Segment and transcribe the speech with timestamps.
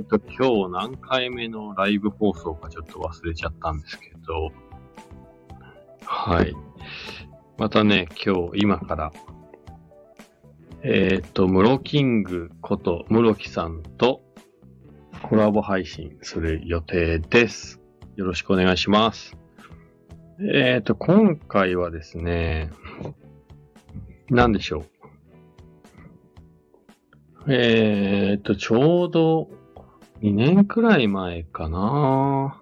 [0.00, 4.48] えっ、と、今日何回目のライブ放送かちょっと忘れちゃったんですけど、
[6.06, 6.56] はい。
[7.58, 9.12] またね、今日、今から、
[10.82, 14.22] えっ、と、ムロキングこと、ムロキさんと
[15.22, 17.78] コラボ配信する予定です。
[18.16, 19.36] よろしくお願いします。
[20.40, 22.70] えっ、と、今回はですね、
[24.30, 24.86] 何でしょ
[27.46, 27.52] う。
[27.52, 29.59] えっ、と、ちょうど
[30.22, 32.60] 2年くらい前かな。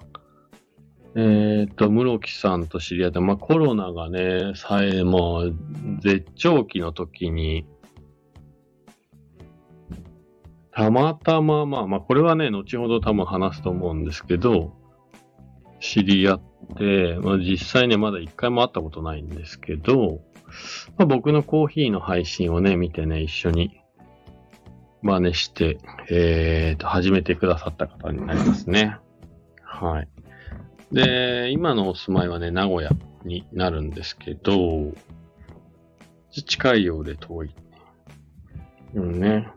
[1.17, 5.57] えっ、と、室木さんと知り合った、まあ、コロナがね、さえ、もう、
[6.01, 7.67] 絶頂期の時に、
[10.71, 14.77] たまたま、まあまあ、これはね、後ほど多分話すと思うんですけど、
[15.81, 16.43] 知り合っ
[16.77, 20.21] て、まあ、実際ね、まだ一回も会ったことないんですけど、
[20.97, 23.81] まあ、僕のコーヒーの配信をね、見てね、一緒に
[25.03, 25.79] 真似して、
[26.11, 28.97] えーと、始めてくださった方になりますね。
[29.63, 30.09] はい。
[30.93, 32.91] で、今のお住まいはね、名古屋
[33.25, 34.93] になるんですけど、
[36.31, 37.55] 近いようで遠い。
[38.95, 39.49] うんね。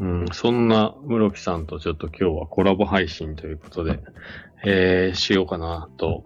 [0.00, 4.00] うん、そんな室木さんとちょっと今日はコラボ配信ということで、
[4.64, 6.24] えー、しようかなと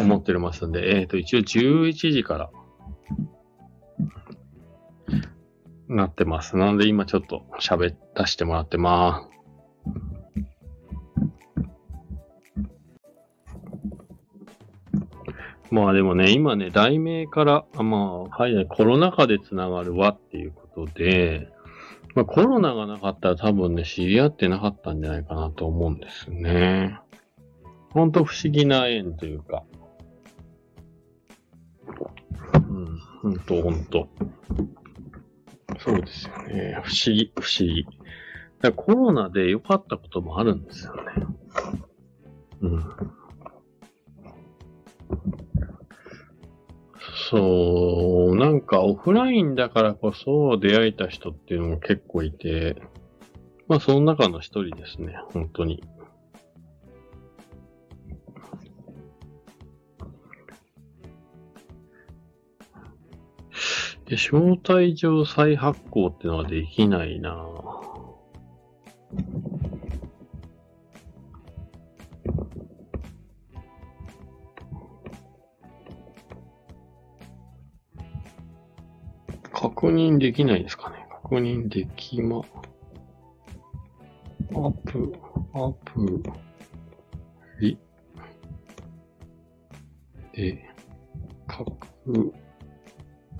[0.00, 2.50] 思っておりますんで、えーと、一応11時から
[5.88, 6.56] なってます。
[6.56, 9.38] なので今ちょっと喋らせてもらってます。
[15.70, 21.48] まあでもね、今ね、題名から、あまあ、はい、コロナ禍でつながる輪っていうことで、
[22.14, 26.98] まあコロナがなかったら多分ね、知り合ってなかったんじゃないかなと思うんですね。
[27.90, 29.64] ほんと不思議な縁というか。
[32.54, 34.08] うん、ほんとほんと。
[35.78, 36.80] そうですよね。
[36.82, 37.86] 不思議、不思議。
[38.60, 41.02] だコロナで良かったこともあるんですよね。
[42.62, 42.84] うん。
[47.30, 52.80] そう、なんかオフラインだからこそ出会えた人っていうのも結構いて、
[53.68, 55.82] まあその中の一人ですね、本当に。
[64.08, 67.30] で、招待状再発行ってのはできないな。
[67.34, 67.68] ぁ
[79.52, 81.06] 確認できないですかね。
[81.10, 82.40] 確認できま、ア
[84.54, 85.12] ップ、
[85.52, 86.22] アプ
[87.60, 87.78] リ。
[90.32, 90.64] で、
[91.46, 91.72] 確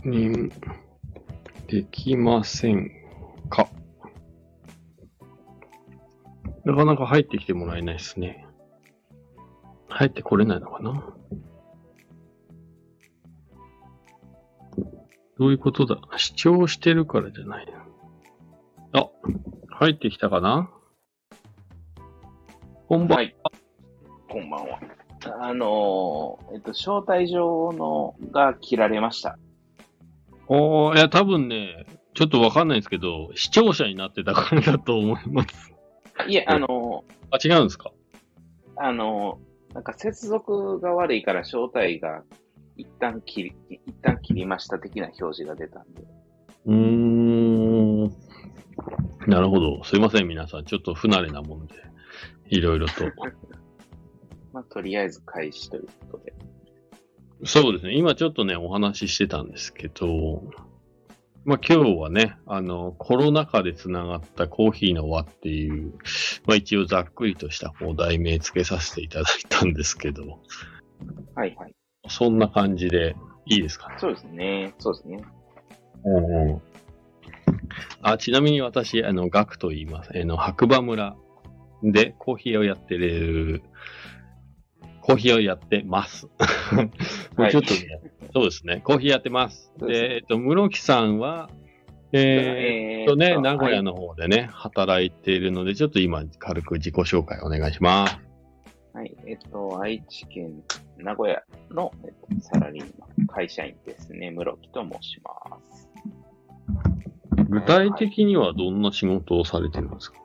[0.04, 0.52] 認
[1.66, 2.90] できません
[3.50, 3.68] か
[6.64, 8.46] なかなか入ってきてもらえないですね。
[9.88, 11.14] 入ってこれないのかな
[15.38, 17.66] どういうことだ視聴してるからじゃない。
[18.92, 19.08] あ、
[19.68, 20.70] 入ってきたかな
[22.88, 23.36] こんばんははい。
[24.28, 24.80] こんばんは。
[25.40, 29.38] あのーえっと、招待状のが切られました。
[30.48, 35.72] おー、いや、多分ね、ちょっとわかんないですけど、視聴者になってたからだと思います。
[36.26, 37.92] いえ、あのあ、違うんですか？
[38.76, 42.22] ーあのーなんか接続が悪いから招待が
[42.76, 46.02] 一旦切り、一旦切りました的な表示が出たんで。
[46.66, 48.04] うーん。
[49.26, 49.84] なるほど。
[49.84, 50.64] すいません、皆さん。
[50.64, 51.74] ちょっと不慣れなもんで、
[52.48, 53.04] いろいろと。
[54.54, 56.32] まあ、とりあえず開始ということで。
[57.44, 57.96] そうですね。
[57.96, 60.42] 今ちょっとね、お話ししてたんですけど、
[61.44, 65.94] まあ今日はね、あの、コロナ禍でつながったコーヒーの輪っていう、
[66.46, 70.40] まあ一応ざっくりとしたこう題名つけさせていただいたんですけど、
[71.34, 71.74] はいはい。
[72.08, 73.14] そんな感じで
[73.46, 73.88] いいですか？
[73.90, 73.94] ね。
[73.98, 74.74] そうですね。
[74.78, 75.24] そうですね。
[76.04, 76.62] うんうん。
[78.02, 80.10] あ、ちなみに私、あの、ガクと言います。
[80.14, 81.16] あの、白馬村
[81.82, 83.62] でコーヒーをやってる、
[85.08, 86.26] コーヒーをやってます。
[86.76, 86.82] も
[87.38, 87.80] うはいちょっとね、
[88.34, 88.82] そうですね。
[88.84, 89.72] コーヒーやってます。
[89.78, 91.48] でで、えっと、室木さんは、
[92.12, 98.18] えー、っとね、名古屋の方でね、働いているので、ちょっと今、軽く自己紹介お願いします。
[98.92, 99.16] はい。
[99.26, 100.62] えっと、愛知県
[100.98, 104.30] 名古屋の、えっと、サラリーマン、会社員ですね。
[104.30, 105.32] 室木と申しま
[105.70, 105.88] す。
[107.48, 110.18] 具体的にはどんな仕事をされてるんですか？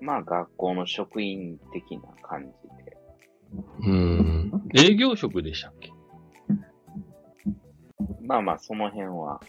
[0.00, 2.63] まあ、学校の職員的な感じで。
[3.80, 4.68] うーん。
[4.76, 5.92] 営業職でしたっけ？
[8.22, 9.40] まあまあ、その辺は、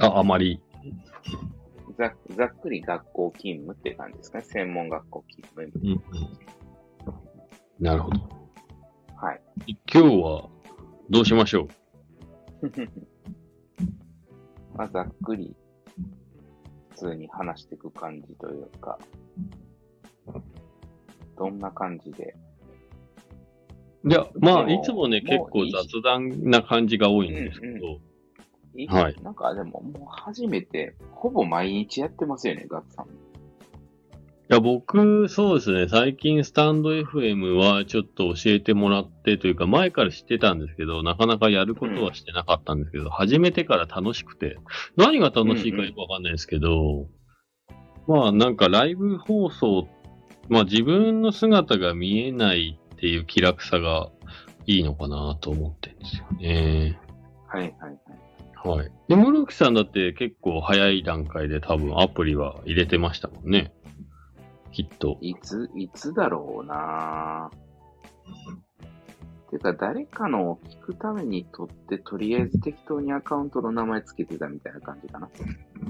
[0.00, 0.60] あ、あまり
[1.96, 4.44] ざざっくり学校勤務って感じですかね？
[4.44, 5.72] 専門学校勤務。
[5.82, 6.02] うんうん。
[7.84, 8.20] なるほど。
[9.16, 9.40] はい。
[9.92, 10.48] 今日は
[11.10, 11.66] どうしましょ
[14.76, 15.56] まあ、ざっくり、
[16.90, 18.98] 普通に話していく感じというか、
[21.38, 22.34] どんな感じで？
[24.04, 28.00] ういや、まあ、いつもね、結構雑談な感じが多いんですけど、
[28.88, 29.16] はい。
[29.22, 33.06] なんかでも、もう初めて、ほぼ毎日やってますよね、ガッツさん。
[33.06, 33.08] い
[34.48, 44.56] や、僕、そうですね、最近スタンド FM はちょっと教えてもらってというか、前から知ってたんですけど、なかなかやることはしてなかったんですけど、始めてから楽しくて、
[44.96, 47.08] 何が楽しいかよくわかんないですけど、
[48.06, 49.86] まあなんかライブ放送、
[50.48, 54.10] まあ自分の姿が見えないっていう気楽さが
[54.66, 56.98] いいのかなと思ってるんですよね。
[57.46, 57.98] はいはいはい。
[58.64, 58.92] はい。
[59.08, 63.72] で、室木さんだって結構早い段階で多分アプリは入れてましたもんね。
[64.72, 65.16] きっと。
[65.20, 67.50] いつ、いつだろうな
[69.50, 75.28] てか、誰かのを聞くために撮って、とりあえず適当にアカウントの名前つけてたみたいな感じかな。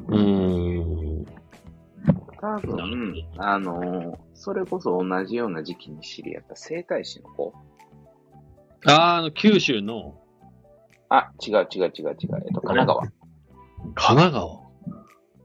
[0.08, 1.26] うーん。
[2.40, 7.52] 多分、あのーそれこそ同じような時期に知り合った整体師の子。
[8.86, 10.14] あー、あの、九州の
[11.08, 11.92] あ、違う違う違う違う。
[12.02, 13.02] えっと、神奈川。
[13.02, 13.12] 神
[13.94, 14.60] 奈川？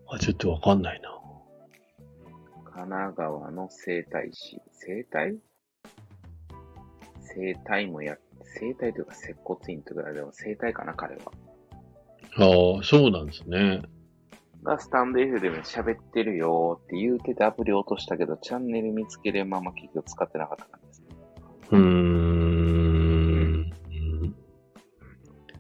[0.09, 1.09] あ、ちょっとわかんないな。
[2.65, 4.61] 神奈川の整体師。
[4.71, 5.35] 整体？
[7.21, 8.17] 整体もや、
[8.59, 11.21] 整体というか接骨院というか、でも整体かな、彼は。
[12.37, 13.81] ああ、そうなんですね。
[14.63, 21.07] がスタンド F で喋ってるよって言うててアプリ落としたけど、チャンネル見つけるまま結局使ってなかった感じですね。
[21.71, 22.13] うーん。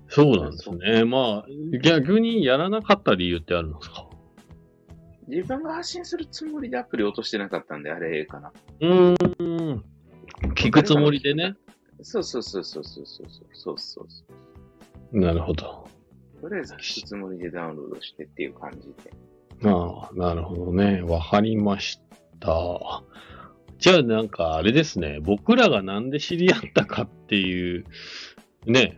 [0.07, 1.05] そうなんですね。
[1.05, 1.45] まあ、
[1.81, 4.07] 逆にやらなかった理由ってあるんですか？
[5.27, 8.51] 自分が発信するつもりでアプリ落としてなかったんで、あれかな。
[8.81, 9.83] うーん。
[10.53, 11.55] 聞くつもりでね。
[12.01, 14.25] そうそうそうそうそうそうそうそうそ
[15.13, 15.19] う。
[15.19, 15.87] なるほど。
[16.43, 18.93] とりあえず聞くつもりでダウンロードしてっていう感じ
[19.61, 19.69] で。
[19.69, 21.01] ああ、なるほどね。
[21.01, 22.01] わかりまし
[22.41, 23.01] た。
[23.77, 25.19] じゃあなんかあれですね。
[25.21, 27.85] 僕らがなんで知り合ったかっていう、
[28.65, 28.97] ね、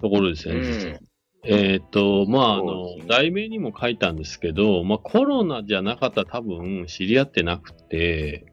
[0.00, 0.62] ところですよね。
[0.62, 0.98] 実は
[1.44, 8.46] えっ、と、まあ、あの題名にも書いたんですけど、まあ、コロナじゃなかったら多分知り合ってなくて、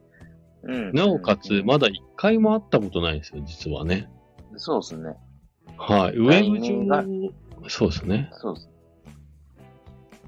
[0.64, 0.92] うん。
[0.92, 4.10] なおかつうんまだ一回も会ったことないんですよ、実はね。
[4.58, 5.16] そうですね。
[5.78, 6.18] はい。
[6.18, 7.32] ウェブ上、
[7.68, 8.30] そうですね。
[8.34, 8.70] そうです。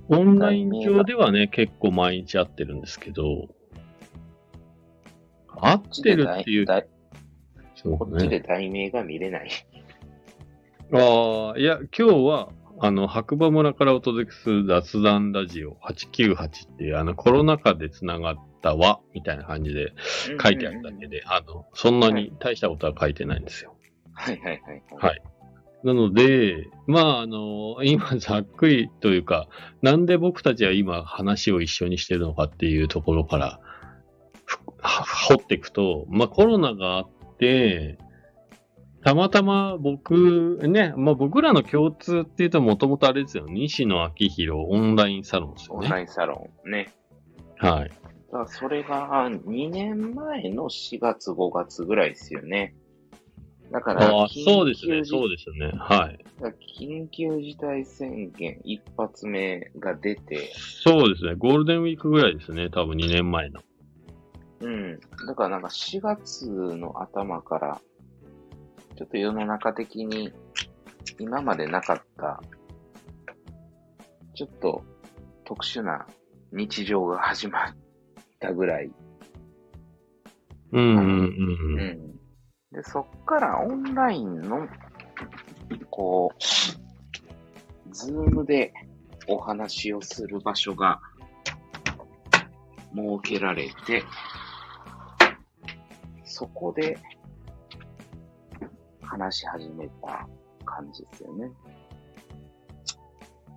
[0.09, 3.47] オンライン上ではね、結構毎日会ってるんですけど、
[5.59, 6.65] 会ってるっていう、
[7.75, 8.45] そうこっちでね。
[8.47, 9.49] 題名が見れない。
[10.93, 12.49] ああ、いや、今日は、
[12.79, 19.93] あの、白馬村からお届けする雑談ラジオ898っていう、あの、コロナ禍で繋がった輪みたいな感じで
[20.41, 23.75] 書いてあるだけで、あの、そんなに大したことは書いてないんですよ。
[24.13, 24.83] はいはいはい。
[24.95, 25.21] はい
[25.87, 29.47] なので、まあ、あの、今ざっくりというか、
[29.81, 33.61] なんで僕たちは今話を一緒にしてるのかっていうところから、
[35.29, 37.97] 掘っていくと、まあコロナがあって、
[39.05, 43.45] たまたま僕、ね、まあ僕らの共通っていうともともとあれですよ。
[43.47, 45.85] 西野昭弘オンラインサロンですよね。
[45.85, 46.94] オンラインサロンね。
[47.59, 47.91] はい。
[48.33, 52.75] だそれが2年前の4月5月ぐらいですよね。
[53.71, 55.71] だから、ああ、そうですね、緊急事そうですね。
[55.78, 56.26] はい。
[56.80, 61.36] 緊急事態宣言一発目が出て、そうですね。
[61.36, 62.69] ゴールデンウィークぐらいですね。
[62.69, 63.62] 多分2年前の。
[64.62, 65.00] うん。
[65.28, 67.81] だからなんか4月の頭から、
[68.95, 70.31] ちょっと世の中的に
[71.19, 72.42] 今までなかった、
[74.33, 74.83] ちょっと
[75.45, 76.07] 特殊な
[76.52, 77.76] 日常が始まっ
[78.40, 78.92] たぐらい。
[80.71, 82.17] うんうんうんううん。
[82.71, 84.68] で、そっからオンラインの、
[85.90, 88.74] こう、ズームで
[89.28, 91.00] お話をする場所が
[92.94, 94.04] 設けられて、
[96.26, 97.00] そこで
[99.02, 100.28] 話し始めた
[100.66, 101.52] 感じですよね。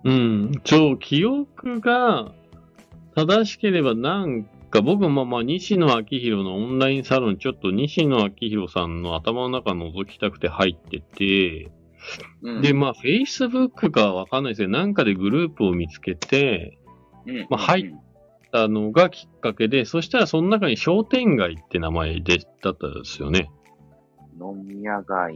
[0.03, 2.33] うん、そう、記憶が
[3.15, 11.71] 正しければなんか、僕もまあ、西野昭弘のオンラインサロン、ちょっと西野昭弘さんの頭の中覗きたくて入ってて、
[12.41, 12.61] うん。
[12.61, 16.79] で、まあ、Facebook かわかんないですけど、なんかでグループを見つけて、
[17.27, 17.47] うん。
[17.49, 17.91] まあ入っ
[18.51, 23.51] たのがきっかけで、そしたらその中に商店街って名前で、だったんですよね。
[24.39, 25.35] 飲み屋街、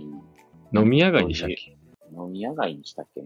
[0.73, 1.77] 飲み屋街でしたっけ？
[2.17, 3.21] 飲み屋街にしたっけ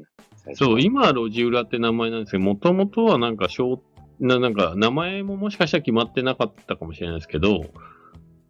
[0.55, 3.81] そう、今は路地裏って名前なんですけど、もともとはなんか商
[4.19, 7.65] な、なんか、名前ももしかしたら決まってなかったかもしれないですけど、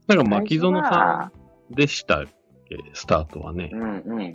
[0.07, 1.31] なんか、牧園さ
[1.71, 2.25] んでしたっ
[2.67, 3.69] け、スタートはね。
[3.71, 4.33] うんうん。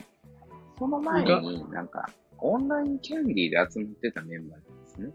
[0.79, 5.11] その前になんか、オンラインキャンディーで集まってたメンバーですね。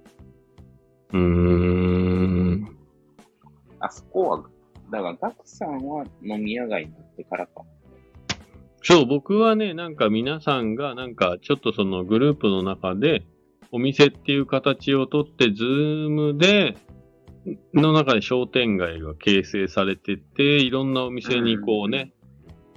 [1.13, 2.77] うーん。
[3.79, 4.43] あそこは、
[4.91, 7.63] だから、ガクさんは飲み屋街になってからか。
[8.81, 13.23] そう、僕はね、なんか皆さんが、なんかちょっとそのグループの中で、
[13.71, 16.75] お店っていう形をとって、ズームで、
[17.73, 22.13] の中で商店街が形成されてて、いろんなお店にこうね、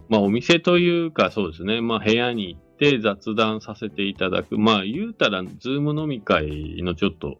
[0.09, 4.59] まあお店というかそうですね、まあ部屋に行って雑談させていただく。
[4.59, 7.39] まあ言うたら、ズーム飲み会のちょっと、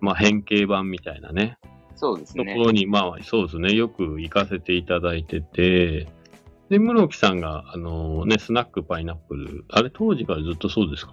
[0.00, 1.58] まあ変形版みたいなね、
[1.94, 2.44] そうですね。
[2.54, 6.08] ところに、まあそうですね、よく行かせていただいてて、
[6.70, 11.12] で、室木さんが、あのね、スナックパイナップル、あれ当時からずっとそうですか？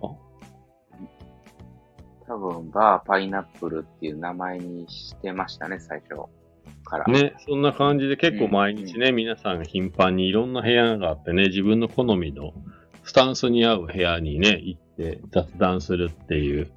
[2.27, 6.29] 多分、バーパイナップルっていう名前にしてましたね、最初
[6.83, 7.05] から。
[7.05, 12.53] ね、そんな感じで結構毎日ね、皆さん頻繁にいろんな部屋があってね、自分の好みの
[13.03, 16.69] スタンスに合う部屋にね、行って雑談するっていう、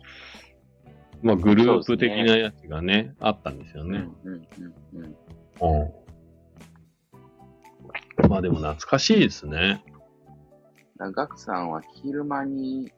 [1.23, 4.07] まあグループ的なやつがね、あったんですよね。
[4.25, 4.47] うんうん
[4.95, 5.15] うん
[5.61, 5.83] うん。
[5.83, 5.85] う
[8.27, 8.31] ん。
[8.31, 9.83] まあでも懐かしいですね。
[10.99, 12.93] ガクさんは昼間に、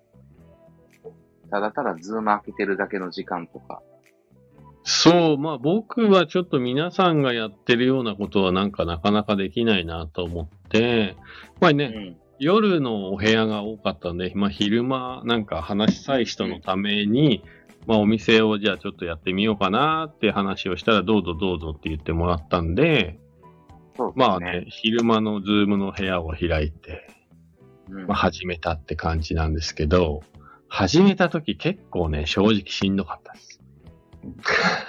[1.52, 3.82] ただただズーム開けてるだけの時間とか。
[4.84, 11.14] そう、まあ僕はちょっと皆さんがやってるようなことはなんかなかなかできないなと思って、
[11.60, 12.16] まあね、うん。
[12.38, 17.44] 夜のお部屋が多かったんで、まあ昼間なんか話したい人のために、
[17.86, 23.18] まあお店をじゃあちょっとやってみようかなって話をしたらどうぞどうぞって言ってもらったんで、で
[23.96, 27.08] すまあね、昼間のズームの部屋を開いて、
[27.90, 30.22] うんまあ始めたって感じなんですけど、
[30.74, 33.60] 始めた時結構ね、正直しんどかったです。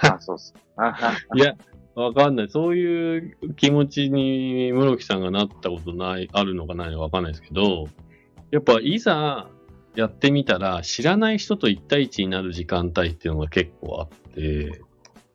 [0.00, 0.54] あ、そうっす。
[1.36, 1.56] いや、
[1.94, 2.48] わかんない。
[2.48, 7.88] そういう気持ちに室木さんがなったことない、あるのかないのかわかんないですけど、
[8.50, 9.50] やっぱいざ
[9.94, 14.80] やってみたら、知らない人と一対一になる時間帯っていうのが結構あって、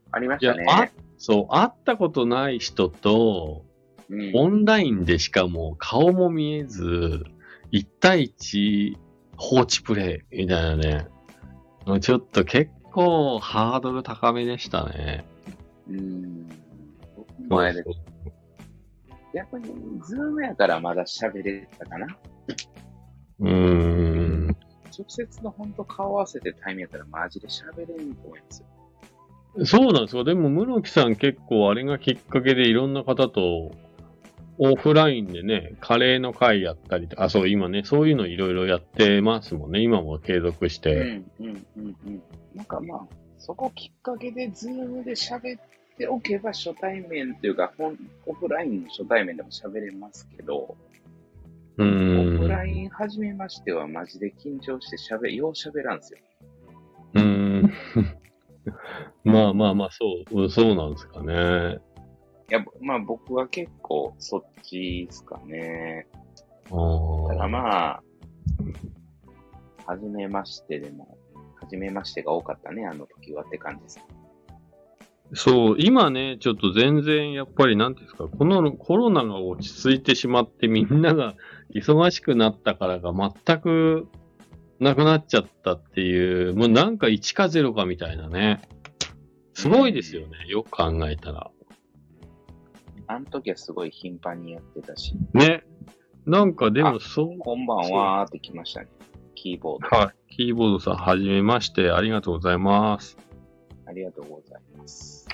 [0.10, 0.90] ありましたね。、あ
[1.20, 3.66] そう、会ったことない人と、
[4.10, 7.24] うんオンラインでしかも顔も見えず、
[7.70, 8.98] 一対一
[9.40, 11.08] 放置プレイみたいなね、
[11.86, 15.26] もうちょっと結構ハードル高めでしたね。
[15.90, 16.50] うん。
[17.16, 17.84] 僕もあれで
[19.34, 19.68] 逆に、
[20.04, 22.08] ズームやからまだ喋れたかな。
[23.40, 24.48] うーん。
[24.98, 29.66] 直接の本当顔合わせて対面やったらマジで喋れんと思いますよ。
[29.66, 30.26] そうなんですよ。
[30.26, 33.72] でも、室木さん結構あれがきっかけでいろんな方と
[34.62, 39.80] オフラインでね、カレーの会やったりとあ、そう、今ね、そういうのいろいろやってますもんね。
[39.80, 40.96] 今も継続してて。
[40.96, 42.22] ん、うん、うん、うん。
[42.54, 45.62] なんかまあ、そこきっかけでズームで喋っ
[45.98, 50.76] ておけば初対面というか、本オフラインの初対面でも喋れますけど、
[51.78, 51.86] うオ
[52.40, 52.48] フ。
[52.50, 56.20] ライン始めましてはマジで緊張して喋、よう喋らんすよ。
[57.14, 57.22] うー
[57.66, 57.74] ん。
[59.24, 61.80] まあまあまあ、そう、そうなんですかね。
[62.50, 66.08] いや、まあ僕は結構そっちですかね。
[66.72, 68.04] あーだまあ、
[69.86, 71.18] 初めましてでも、
[71.56, 74.00] 初めましてが多かったね、あの時はって感じです。
[75.34, 81.36] そう、今ね、ちょっと全然やっぱりなんていうんですか、このコロナが落ち着いてしまってみんなが
[81.74, 84.08] 忙しくなったからが全く
[84.80, 88.62] なくなっちゃったっていう、もうなんか1か0かみたいなね。
[89.54, 91.52] すごいですよね、よく考えたら。
[93.12, 95.64] あの時はすごい頻繁にやってたし、ね。
[96.28, 98.88] なんかでもそう、こんばんはーって来ましたね。
[99.34, 99.98] キーボード。
[99.98, 100.36] はい。
[100.36, 103.18] キーボードさん、はじめまして、ありがとうございます。
[103.88, 105.28] ありがとうございます。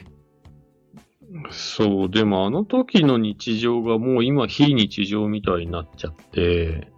[1.52, 6.90] そう、でもあの時の日常がもう今非日常みたいになっちゃって、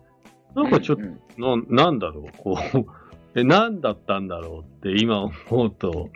[0.54, 2.86] なんかちょっとうんうんな、なんだろう、こう、
[3.40, 6.10] え、何だったんだろうって今思うと、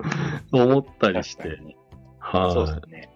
[0.51, 1.77] 思ったりして、確かにね。
[2.53, 3.10] そうですはね。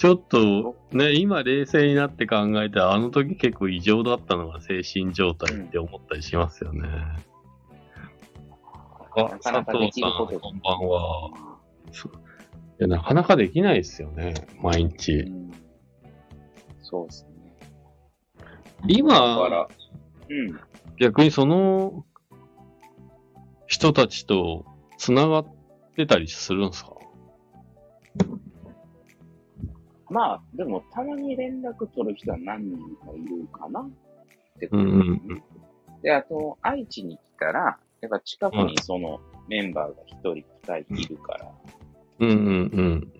[0.00, 0.02] い。
[0.02, 6.88] ちょっと、ね、今冷静になって考えたら、あの時結構異常だったのが精神状態って思ったりしますよね。
[9.16, 11.30] あ、なかなかで佐藤さん、こんばんは。
[12.80, 15.12] いや、なかなかできないですよね、毎う日。
[15.24, 15.50] ん。
[16.82, 17.30] そうですね。
[18.88, 19.68] 今、ら、
[20.28, 20.60] うん。
[20.98, 22.06] 逆にその
[23.66, 24.64] 人たちと
[24.96, 25.46] 繋がっ
[25.96, 26.92] てたりするんですか？
[30.10, 33.90] まあ、でも、たまに連絡取る人は何人かいるかなっ
[34.58, 35.42] てことうんうんですね。
[36.02, 41.52] で、あと、愛知に来たら、やっぱ近くにその、メンバーが一人、二人いるから。
[42.18, 43.12] うんうんうん。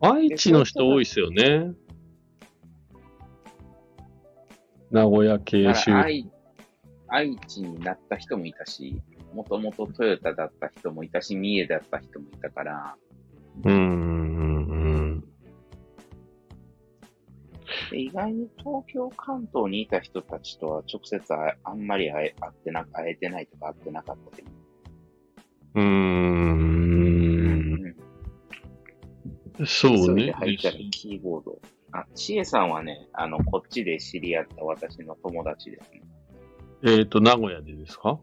[0.00, 1.72] 愛知の人多いですよね。
[4.90, 6.30] 名古屋系だ州愛
[7.08, 9.00] 愛知になった人もいたし、
[9.32, 12.96] もともとトヨタだった人もいたし、三重だった人もいたから、
[13.64, 14.51] うんうんうん
[17.92, 24.48] で意外に東京、関東にいた人たちとは直接ああんまり会え会ってな会えてないとか会ってなかったけど。
[25.76, 27.96] うーん。
[29.66, 30.32] そうね。
[30.32, 31.60] 入ったらキーボード。
[31.92, 36.02] あ、ちえさんはね、あの、こっちで知り合った私の友達ですね。
[36.84, 38.18] えっ、と、名古屋でですか？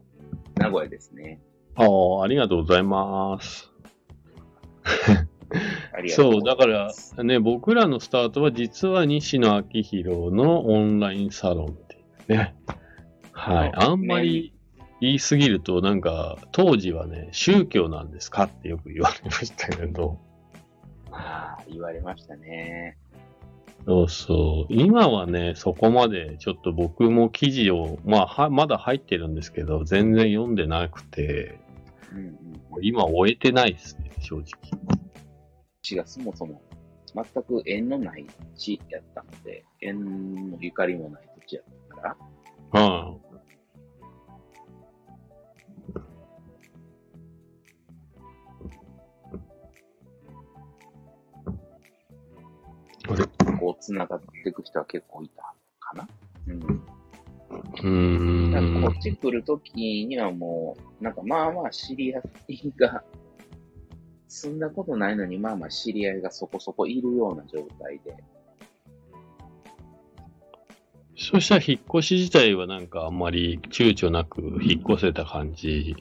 [0.56, 1.40] 名古屋ですね。
[1.76, 3.72] ああ、ありがとうございます。
[6.00, 6.66] ありがとうそう、だか。
[6.66, 6.92] ら
[7.22, 12.54] ね、僕らのスタートは実は西野昭弘のオンラインサロンっていうね。
[13.32, 13.72] はい。
[13.74, 14.52] あんまり
[15.00, 20.18] 言い過ぎると、なんか、当時はね、宗教なんですかってよく言われましたけど。
[21.10, 22.96] ああ、言われましたね。
[23.86, 24.72] そうそう。
[24.72, 31.58] 今はね、そこまでちょっと僕も記事を、まあ、はまだ入ってるんですけど、全然読んでなくて、
[32.12, 32.36] うんうん。
[32.82, 34.44] 今終えてないですね、正直。
[35.82, 36.60] 地がそもそも
[37.14, 42.16] 全く縁のない地やったので、縁のゆかりもない土地やったか
[42.72, 43.16] ら、は
[53.08, 53.24] あれ
[53.58, 56.08] こう繋がっていく人は結構いたかな。
[56.46, 56.60] うん。
[57.50, 58.98] うーだからこん。
[58.98, 63.02] っち来るときにはもう、なんかまあまあ知り合いが、
[64.30, 68.16] 住んだことないのにまあまあ知り合いがそこそこいるような状態で、
[71.16, 75.96] そしたら引っ越し自体はなんかあんまり躊躇なく引っ越せた感じ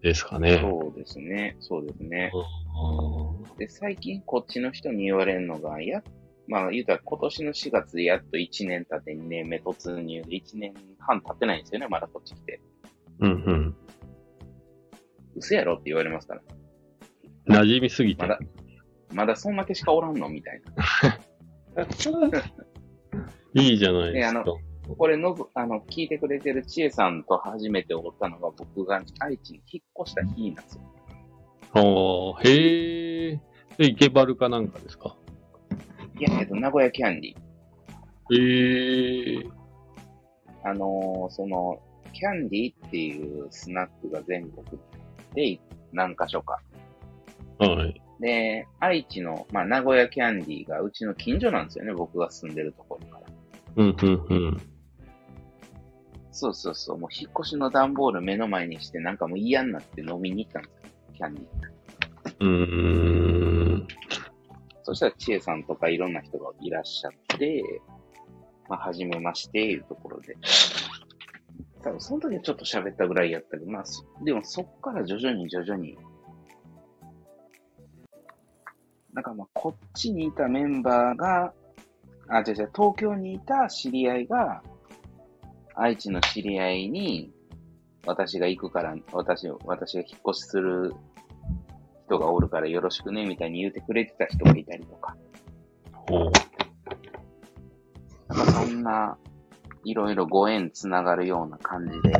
[0.00, 0.60] ですかね。
[0.62, 2.30] そうですね、そうですね。
[2.32, 6.04] あで、最近こっちの人に言われるのが、や、
[6.46, 12.60] まあ言うたら今年の4月でやっと1年経って2年目突入で1年半経ってないんですよね、まだこっち来て。
[13.20, 13.76] ーうんうん。
[15.34, 16.42] 嘘やろって言われますから。
[17.48, 18.22] 馴染みすぎて。
[18.22, 18.38] まだ、
[19.12, 20.60] まだそんだけしかおらんのみたい
[21.74, 21.84] な。
[23.62, 24.44] いいじゃないですか。
[24.98, 30.82] これのぶ、あの、聞いてくれてる千恵さんと初めて会ったのが僕が愛知に引っ越した日なんですよ。
[31.72, 33.40] ああ、へえ。
[33.78, 35.16] で、池原かなんかですか？
[36.18, 38.34] いや、えっと、名古屋キャンディ。
[38.34, 39.46] へえ。
[40.64, 41.80] あのーその、
[42.12, 44.64] キャンディっていうスナックが全国
[45.34, 45.60] で
[45.92, 46.60] 何箇所か。
[47.58, 48.02] はい。
[48.20, 53.26] で、愛知の、まあ、名古屋キャンディがうちの近所なんですよね、僕が住んでるところから。
[53.76, 54.60] うん、うん、うん。
[56.30, 61.44] そうそうそう、もう引っ越しの段ボール目の前にして、なんかもう嫌になって飲みに行ったんですよ、キャンディ。
[62.40, 63.88] うーん。
[64.82, 67.62] そしたら、千恵さんとかいろんな人がいらっしゃって、
[68.68, 70.36] まあ、はじめまして、いうところで。
[71.82, 75.96] 多分、その時はちょっと喋ったぐらいやったけど、まあ、そでもそっから徐々に徐々に、
[79.16, 81.54] なんかまあ、こっちにいたメンバーが、
[82.28, 84.62] あ、違う違う、東京にいた知り合いが、
[85.74, 87.32] 愛知の知り合いに、
[88.04, 90.94] 私が行くから、私、私が引っ越しする
[92.04, 95.16] 人がおるからよろしくね、みたいに言ってくれてた人がいたりとか。
[95.92, 96.32] ほう。
[98.28, 99.16] なんかそんな、
[99.84, 102.12] いろいろご縁つながるような感じで。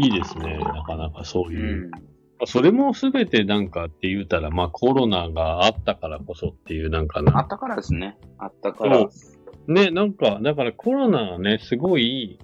[0.00, 0.58] いいですね。
[0.58, 1.86] なかなかそうういう。
[1.86, 2.13] ん。
[2.46, 7.38] それもすべてなんかって言うたら、まあコロナがあったからこそっていうなんかな。
[7.38, 8.16] あったからですね。
[8.38, 9.08] あったから。
[9.66, 12.38] ね、なんか、だからコロナはね、すごい、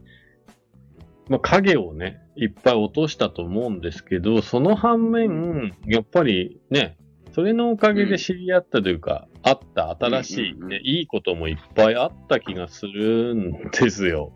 [1.28, 6.96] まあ影をね、いっぱい落としたと思うんですけど、その反面、やっぱりね、
[7.32, 14.32] それのおかげで知り合ったというか、あった新しいうんうんうんね、いいこともいっぱいあった気がするんですよ。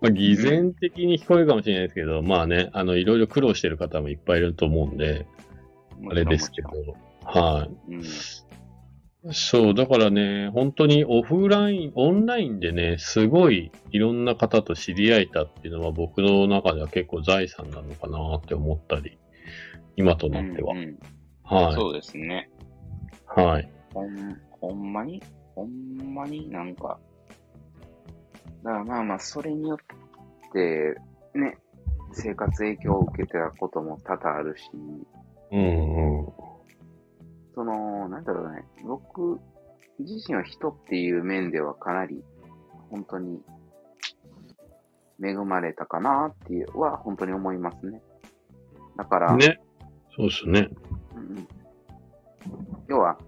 [0.00, 5.26] まあ、偽善的に聞こえるかもしれないですけど、まあね、あの、いろいろ苦労してる方もいっぱいいると思うんで、
[6.10, 6.70] あれですけど。
[7.24, 7.94] はい。
[7.94, 9.32] うん。
[9.32, 19.18] そう、だからね、本当にオフライン、オンラインでね、すごいいろんな方と知り合えたっていうのは僕の中では結構財産なのかなって思ったり、
[19.96, 20.74] 今となっては。
[20.74, 20.98] うんうん
[21.48, 21.74] はい。
[21.74, 22.50] そうですね。
[23.26, 23.70] はい。
[23.94, 25.22] ほん、ほんまに、
[25.54, 26.98] ほんまになんか、
[28.62, 29.78] だからまあまあ、それによっ
[30.52, 30.96] て、
[31.34, 31.58] ね、
[32.12, 34.70] 生活影響を受けたことも多々あるし、
[35.52, 36.26] うんうん。
[37.54, 39.40] その、なんだろうね、僕
[39.98, 42.22] 自身は人っていう面ではかなり、
[42.90, 43.40] 本当に、
[45.20, 48.00] 恵まれたかなっていうは本当に思いますね。
[48.96, 49.60] だから、ね。
[50.16, 50.68] そうっすね。
[51.14, 51.48] うんうん
[52.88, 53.18] 要は、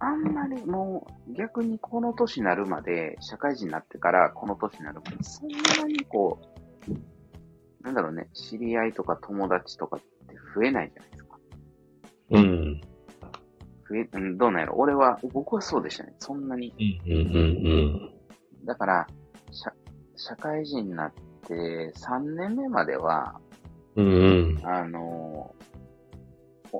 [0.00, 6.40] あんまりもう逆にこの年になるまで、社会人になってからこの年になるまで、そんなにこ
[6.88, 11.38] う、なんだろうね、知り合いとか友達とかって増えないじゃないですか。
[12.30, 12.80] うん。
[13.90, 16.14] 増え、うん、どうなんやろ俺は、僕はそうでしたね。
[16.18, 16.74] そんなに。
[17.06, 17.36] うんうんう
[18.06, 18.10] ん
[18.64, 19.06] だから、
[19.50, 19.72] 社、
[20.16, 21.12] 社会人になっ
[21.46, 23.38] て3年目までは、
[23.96, 24.06] うん。
[24.06, 25.54] うんあのお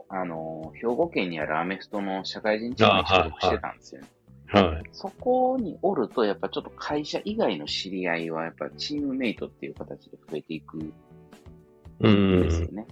[0.09, 4.09] あの兵庫県にあるアメフトの社会人チームに所属してたんですよね。
[4.55, 4.72] うん。
[4.72, 4.83] はい。
[4.92, 10.92] そこにおると、やっぱちょっと会社以外の知り合いは、やっぱチームメイトっていう形で増えていくん。
[12.00, 12.87] ですよね。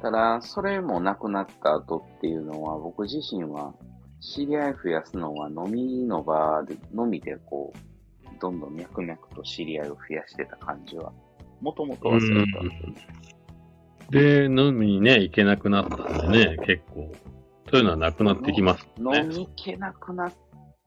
[0.00, 3.74] ただ、それもなくなった後っていうのは、僕自身は、
[4.20, 11.12] 知り合い増やすのは飲みの場で、飲みでこう、どんどん脈々と知り合いを増やしてた感じは、
[11.60, 13.33] もともとはそうだったんですよね。
[14.10, 17.12] で、飲みにね、行けなくなったんでね、結構、
[17.70, 19.22] そういうのはなくなってきます飲ね。
[19.24, 20.32] み行けなくなっ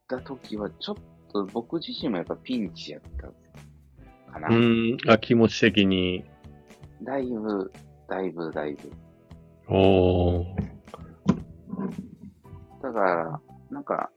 [0.07, 0.95] た時は、ちょっ
[1.31, 4.47] と僕自身もやっぱピンチやったかな。
[4.49, 4.97] うん。
[5.07, 6.23] あ、気持ち的に。
[7.03, 7.71] だいぶ、
[8.07, 8.91] だいぶ、だいぶ。
[9.69, 10.45] おー。
[12.81, 14.09] だから、なんか、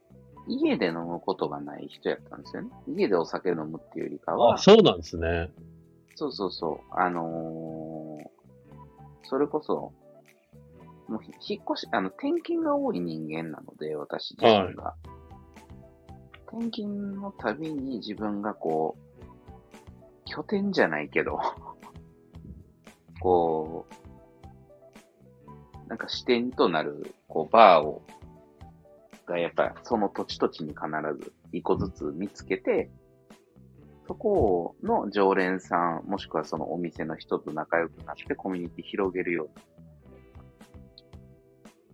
[0.47, 2.69] 家で飲むことがない人やったんですよね。
[2.87, 5.51] 家でお酒飲むっていうよりかはあ、、そうなんですね。
[6.15, 7.90] そうそうそう、あのー
[9.23, 9.93] それこそ、
[11.07, 14.95] もうひ引っ越し、あの、転勤が多い人間なので、私自身が。
[16.47, 19.21] 転勤のたびに自分がこう、
[20.25, 21.39] 拠点じゃないけど、
[23.21, 23.85] こ
[25.85, 28.01] う、なんか視点となる、こう、バーを、
[29.25, 30.85] がやっぱその土地土地に必
[31.19, 32.89] ず一個ずつ見つけて、
[34.11, 39.53] そこの常連さん、もしくはそのお店の人と仲良くなってコミュニティ広げるように。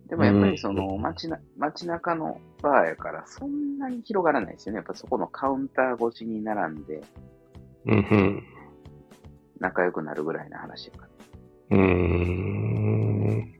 [0.08, 4.78] でもやっぱりその街な、街中のバーやからそんなに広がらないですよね。
[4.78, 7.02] やっぱそこのカウンター越しに並んで。
[9.60, 11.06] 仲良くなるぐらいの話やか
[11.70, 11.76] ら。
[11.76, 13.54] うーん。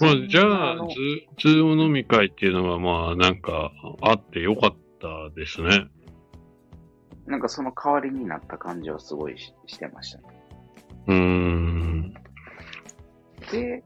[0.00, 0.94] まあ、じゃあの、ズ
[1.38, 5.88] ズーム飲み会っていうのは、まあ、なんか、あってよかったですね。
[7.26, 10.24] なんかその代わりになった感じはすごいししてましたね。
[11.06, 12.14] うーん。
[13.50, 13.82] で、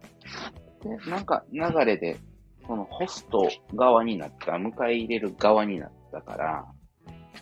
[0.82, 2.18] で、なんか流れで、
[2.66, 6.66] そのホスト側になった、迎え入れる側になったから、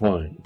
[0.00, 0.38] はい。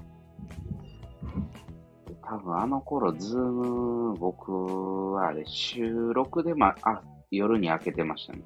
[2.22, 8.42] 多分あの頃、ズーム、僕はあれ、収録でま、あ、夜に開けてましたね。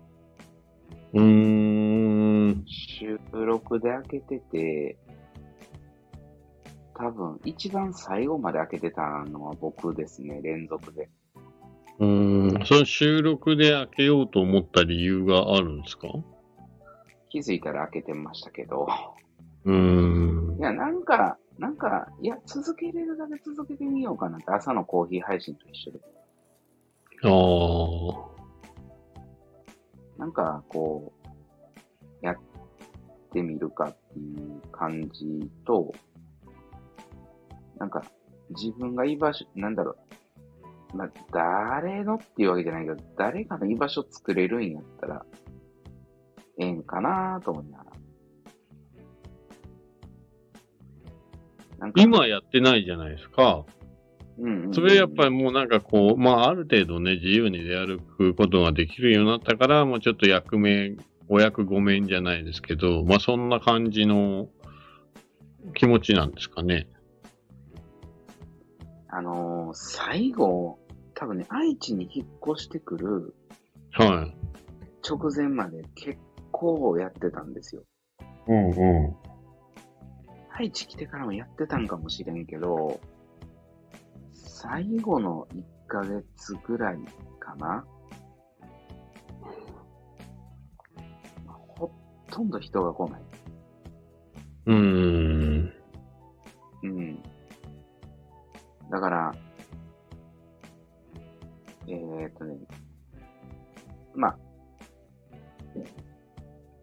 [1.12, 2.64] うーん。
[2.66, 4.98] 収録で開けてて、
[6.96, 11.10] 多分一番最後まで開けてたのは僕ですね、連続で。
[11.98, 12.66] うーん。
[12.66, 16.08] その収録で開けようと思った理由があるんですか？
[17.30, 18.86] 気づいたら開けてましたけど、
[19.64, 20.60] うーんい。
[20.62, 26.00] や、なんか、なんか、いや、続けれるだけ続けてみようかなって、朝のコーヒー配信と一緒で。
[27.24, 27.28] あ
[30.16, 30.20] あ。
[30.20, 31.12] なんか、こ
[32.22, 32.36] う、やっ
[33.32, 35.92] てみるかっていう感じと、
[37.78, 38.02] なんか、
[38.50, 39.96] 自分が居場所、なんだろ
[40.92, 40.96] う。
[40.96, 45.26] まあ、誰のっていうわけじゃないけど、誰かの居場所作れるんやったら、
[46.58, 47.90] ええんかなと思いながら。
[51.78, 53.64] なんか、今やってないじゃないですか。
[54.38, 60.96] うんうんうんそれやっぱりもうなんかこう、まあある程度ね、自由に出歩くことができるようになったから、もうちょっと役目、
[61.28, 64.48] お役御免じゃないですけど、まあそんな感じの
[65.74, 66.88] 気持ちなんですかね。
[69.16, 70.80] あのー最後、
[71.14, 73.36] 多分ね、愛知に引っ越してくる
[73.92, 74.36] はい。
[75.08, 76.18] 直前まで結
[76.50, 77.84] 構やってたんですよ。
[78.48, 79.16] うんう
[80.50, 83.00] 愛知来てからもやってたんかもしれんけど、
[84.32, 86.98] 最後の1ヶ月ぐらい
[87.38, 87.84] かな
[91.46, 91.92] ほ
[92.28, 93.20] とんど人が来ない。
[93.20, 93.24] ん。
[94.66, 95.72] うーん。
[96.82, 97.33] うん。
[98.94, 99.34] だから、
[101.88, 102.56] えー、っとね、
[104.14, 104.38] まあ、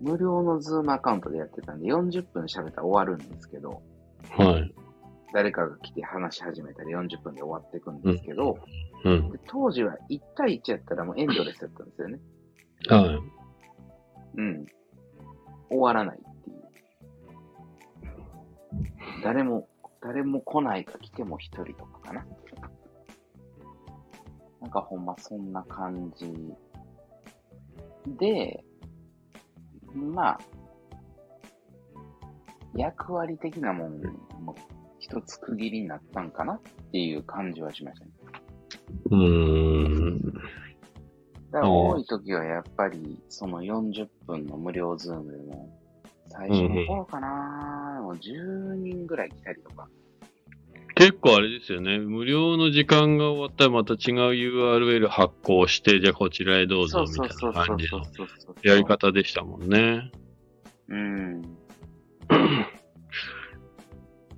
[0.02, 3.82] 無料のズームアカウントでやってたんで、40分喋ったら終わるんですけど、
[4.30, 4.76] はい。
[5.34, 8.58] 誰かが来て話し始めたら40分で終わっていくんですけど、
[9.06, 9.30] うん。
[9.32, 12.19] で当時は1対1やったらもうエンドレスだったんですよね。
[12.89, 13.19] はい。
[14.36, 14.65] うん。
[15.69, 16.62] 終わらないっていう。
[19.24, 19.69] 誰も、
[20.02, 22.26] 誰も来ないか来ても一人とかかな。
[24.62, 26.32] なんかほんまそんな感じ
[28.19, 28.63] で、
[29.93, 30.39] まあ、
[32.76, 34.02] 役割的なもん
[34.43, 34.56] も
[35.00, 38.12] 一つ区切りになったんかなっていう感じはしましたね。
[39.10, 40.34] うーん。
[41.52, 45.69] だから多い時はやっぱりその40分の無料ズームでも、
[46.28, 49.89] 最初の頃かな、もう10人ぐらい来たりとか。
[51.02, 51.98] 結構あれですよね。
[51.98, 53.98] 無料の時間が終わったらまた違う
[54.34, 58.04] URL 発行して、じゃあこちらへどうぞみたいな感じの
[58.62, 60.12] やり方でしたもんね。
[60.90, 61.42] うん。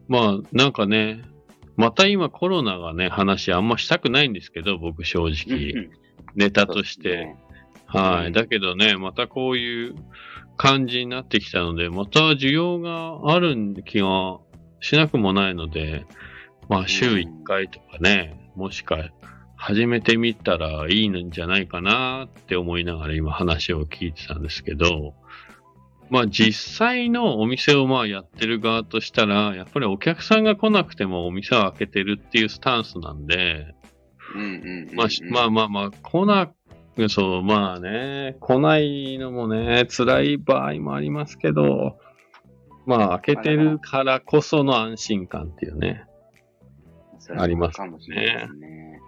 [0.07, 1.23] まあ、なんかね、
[1.75, 5.89] また今コロナがね、話あんましたくないんですけど、僕正直。
[6.35, 7.35] ネタとして。
[7.87, 8.31] はい。
[8.31, 9.95] だけどね、またこういう
[10.55, 14.39] 感じになってきたので、また需要がある気が
[14.79, 16.05] しなくもないので、
[16.69, 18.97] まあ週1回とかね、もしか
[19.55, 25.13] 始めてみたらいいんじゃないかなって思いながら今話を聞いてたんですけど、
[26.09, 33.73] まあ実際のお店をまあやってる側としたら、やっぱりお客さんが来なくてもお店を開けてるっていうスタンスなんで、
[35.31, 36.51] まあまあまあ、来な、
[37.09, 41.97] そう、まあね、来ないのもね、辛い場合もありますけど、
[42.85, 46.05] まあ、開けてるからこその安心感っていうね。
[47.23, 49.01] それはありますかもしれないですね。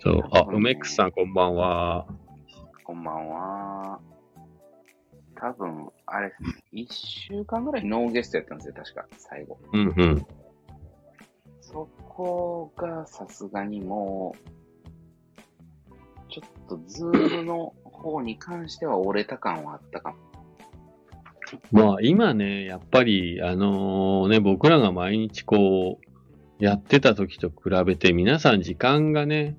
[0.00, 2.06] そう、あ、梅くさんこんばんは。
[2.84, 3.98] こんばんは。
[5.36, 6.32] 多分、あれ、
[6.70, 9.58] 一週間ぐらいノーゲストやったんですよ、確か、最後。
[9.72, 10.26] うんうん。
[11.62, 20.18] そこがさすがにもう、ちょっとズームの方に関しては折れた感はあったかも。
[21.72, 26.09] まあ今ね、やっぱり、あのね、僕らが毎日こう、
[26.60, 29.56] やってた時と比べて皆さん時間がね、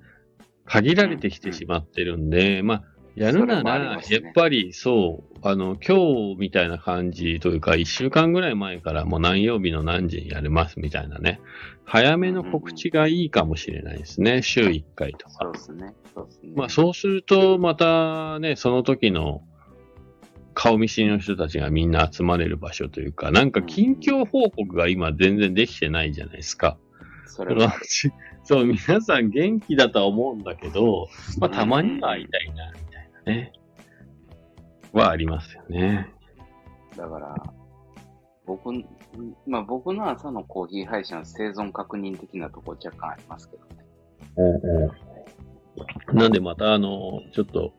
[0.66, 2.84] 限られてきてしまってるんで、まあ、
[3.16, 4.02] やるなら、やっ
[4.34, 11.42] ぱりそう、あの、今日みたいな感じというか、一週間ぐらい前からもう何曜日の何時にやれますみたいなね、
[11.84, 15.52] 早めの告知がいいかもしれないですね、週1回とかそう。
[15.52, 15.94] ですね。
[16.14, 16.54] そうですね。
[16.56, 19.42] まあそうすると、またね、その時の
[20.54, 26.78] 顔見知りの人たちがみんな集まれる場所というか、なんか近況報告が今全然できてないじゃないですか。
[27.32, 27.74] それは。
[28.44, 31.08] そう、皆さん元気だとは思うんだけど、
[31.39, 33.54] まあたまには会いたいな、みたいなね。
[34.91, 36.08] はありますよね。
[36.98, 37.36] だから、
[38.46, 38.72] 僕、
[39.48, 44.91] まあ僕の朝のコーヒー配信は生存確認的なとこ若干ありますけどね。
[46.13, 47.74] なんでまたあの、ちょっと、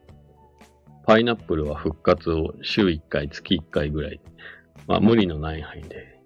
[1.05, 4.21] パイナップルは復活を週1回、月1回ぐらい、
[4.87, 6.19] まあ無理のない範囲で、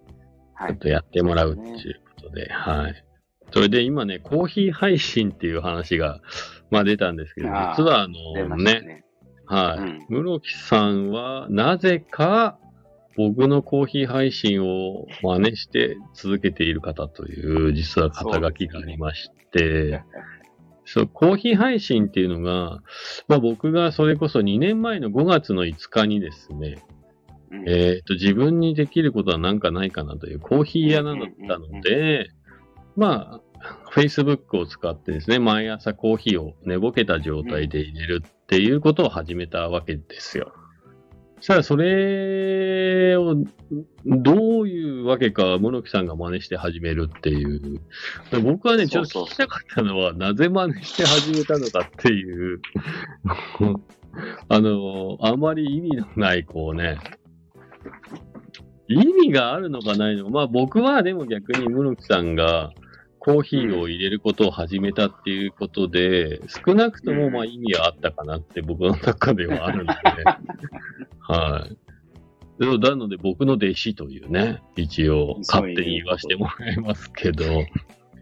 [0.55, 0.71] はい。
[0.71, 3.05] ちょっとやってもらうっていうことで、はい。
[3.53, 6.21] それで今ね、コーヒー配信っていう話が、
[6.71, 7.53] まあ出たんですけど、実
[7.85, 9.05] はあ出のね、ね。
[9.47, 9.79] はい。
[9.79, 12.59] うん室木さんは、なぜか、
[13.17, 20.03] 僕のコーヒー配信を真似して続けている方という、実は肩書きがありまして、
[20.85, 22.83] そう、コーヒー配信っていうのが、
[23.27, 26.85] まあ僕がそれこそ2年前の5月の5日にですね、
[27.51, 32.29] うんえっ、と、自分にできることは何かないかなというコーヒー屋なのだったので、
[32.97, 40.53] まあ、Facebook を使ってですね、毎朝コーヒーを寝ぼけた状態で入れるっていうことを始めたわけですよ。
[41.37, 43.37] そしたらそれを、
[44.07, 47.81] どういうわけか、室木さんが真似して始めるっていう。
[48.31, 52.61] で僕はね、ちょっと聞きたかったのは、なぜ真似して始めたのかっていう、
[54.49, 56.99] あの、あまり意味のない、こうね、
[58.89, 60.31] 意味があるのかないのか。
[60.31, 62.73] まあ僕はでも逆に室木さんが
[63.27, 69.93] コーヒーを入れることを始めたっていうことで、少なくともまあ意味はあったかなって僕の中ではあるんで、
[71.19, 71.77] はい。
[72.61, 77.45] なので僕の弟子というね、一応勝手に言わせてもらいますけど、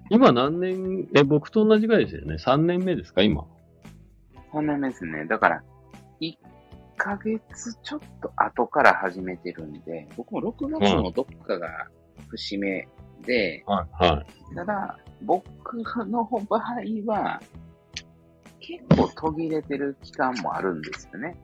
[0.08, 3.44] 今何年、え、僕と同じぐらいですよね？3年目ですか、今
[4.54, 5.26] ？3年目ですね。
[5.26, 5.62] だから、
[6.22, 6.34] 1
[6.96, 11.88] ヶ月ちょっと後から始めてるんで、僕も6月のどっかが
[12.30, 12.88] 節目
[13.26, 14.54] で、はい、はい。
[14.54, 16.60] ただ、僕の場合
[17.06, 17.40] は、
[18.60, 21.36] 結構途切れてる期間もあるんですよね。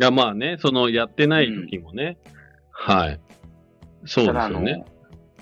[0.00, 2.18] いや、まあね、そのやってない時もね、
[2.70, 3.20] はい。
[4.04, 4.84] そうですよね。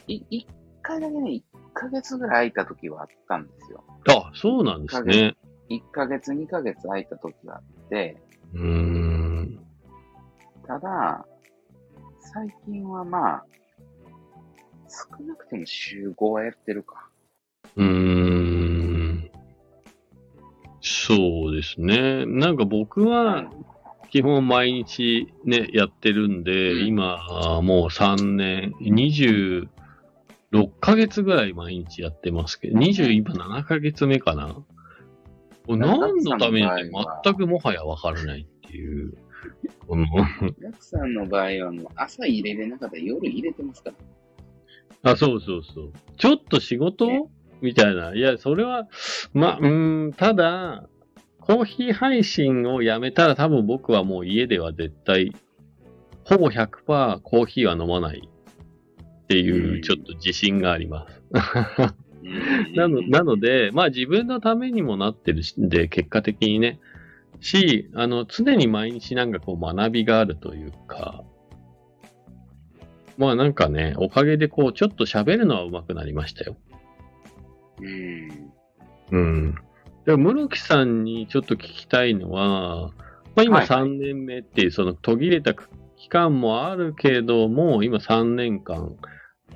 [0.06, 0.46] い1
[0.82, 1.42] 回だけね、1
[1.74, 3.84] ヶ月ぐらい空いた時はあったんですよ。
[4.08, 5.34] あ、そうなんですね。
[5.68, 8.16] 1ヶ月、2ヶ月空いた時があって、
[8.54, 9.60] うーん。
[10.66, 11.26] ただ、
[12.20, 13.44] 最近はまあ、
[14.88, 17.08] 少なくても週5はやってるか。
[17.76, 19.30] うーん。
[20.80, 22.24] そうですね。
[22.26, 23.50] なんか僕は、
[24.10, 29.68] 基本毎日ね、やってるんで、うん今、もう3年、26
[30.80, 34.56] ヶ月ぐらい毎日やってますけど、20今7ヶ月目かな。
[35.68, 36.90] 何のためにって
[37.24, 39.14] 全くもはやわからないっていう。
[39.86, 40.06] こ の
[40.60, 43.96] ヤクさんの場合はもう朝入れれなかったら夜入れてますから。
[45.02, 45.92] あ、そうそうそう。
[46.16, 47.24] ちょっと仕事、ね。
[47.62, 48.14] みたいな。
[48.14, 48.88] いや、それは、
[49.32, 50.88] ま、うーん、ただ、
[51.40, 55.32] コーヒー配信をやめたら多分僕はもう家では絶対、
[56.24, 58.28] ほぼ100%コーヒーは飲まない。
[58.28, 59.82] っていうう、ん。
[59.82, 61.22] ちょっと自信があります。
[61.32, 62.74] うん。
[62.74, 66.80] なの、なので、まあ自分のためにもなってるしで、結果的にね、
[67.40, 71.22] し、あの、常に毎日なんかこう学びがあるというか、
[73.18, 76.56] まあなんかね、おかげでこう、ちょっと喋るのは上手くなりましたよ。
[77.80, 78.52] うん。
[79.10, 79.54] うん。
[80.04, 82.90] でも、室木さんにちょっと聞きたいのは、
[83.34, 85.54] まあ今はい3年目っていうその途切れた
[85.96, 88.96] 期間もあるけども、今3年間、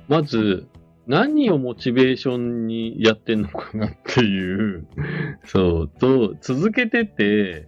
[0.07, 0.67] まず、
[1.07, 4.87] 何をモチベーションにやってんのかなっていう、
[5.45, 7.67] そう、と、続けてて、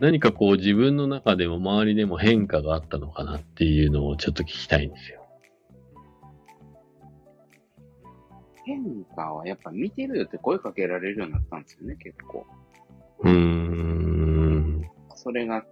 [0.00, 5.22] 何かこう自分の中でも周りでも変化があったのかなっていうのをちょっと聞きたいんですよ。
[8.66, 12.46] 変化はやっぱ見てるよって声かけられるようになったんですよね、結構。
[13.20, 14.82] うーん。
[15.14, 15.64] それが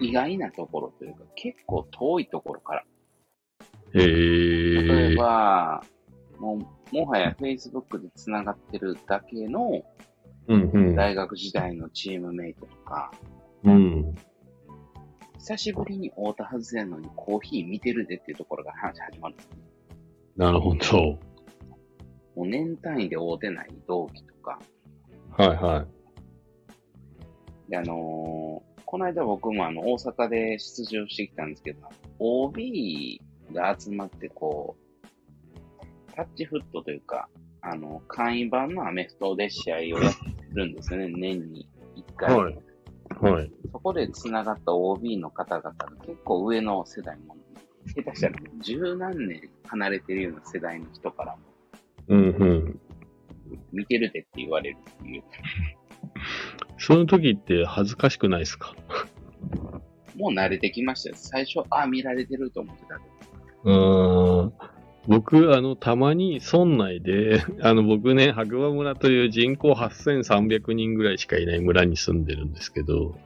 [0.00, 2.84] 意外なところというか、結構遠いところから。
[3.94, 5.16] へ例ええ。
[5.16, 5.82] ば、
[6.38, 6.58] も
[6.92, 9.82] う、もはや Facebook で繋がってるだけの。
[10.96, 13.12] 大学時代のチームメイトとか、
[13.64, 14.14] うん。
[15.38, 19.36] 久しぶりに会うたはずやのにコーヒー見てるでっていうところが話始まる。
[20.36, 21.18] なるほど。
[22.36, 24.58] もう年単位で会うてない同期とか、
[25.36, 25.86] はいは
[27.66, 27.70] い。
[27.70, 31.80] で、あのーこの間僕もあの、大阪で出場してきたんですけど、
[32.18, 33.20] OB
[33.52, 37.28] が集まってこう、タッチフットというか、
[37.60, 40.18] あの、簡易版のアメフトで試合をやって
[40.54, 42.34] るんですよね、年に1回。
[42.34, 42.67] はい
[43.20, 43.52] はい。
[43.72, 45.74] そこで繋がった OB の方々が
[46.06, 47.36] 結構上の世代も、
[47.86, 51.38] 下手したら十何年離れてるような世代の人からも、
[52.08, 52.80] うんうん。
[53.72, 55.22] 見てるでって言われるっていう。
[56.78, 58.74] その時って恥ずかしくないですか？
[60.16, 61.14] もう慣れてきましたよ。
[61.18, 63.04] 最初、あ、見られてると思ってたけ
[63.64, 64.52] うーん。
[65.08, 73.18] 僕、あの、たまに村内で、 あの、僕ね、白馬村という人口8300人ぐらいしかいない村に住んでるんですけど、ど。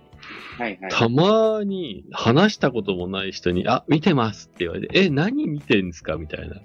[0.59, 0.91] はいはい。
[0.91, 6.17] たまに話したこともない人に、あ、見てますって言われて、え、何見てんですか？
[6.17, 6.57] みたいな。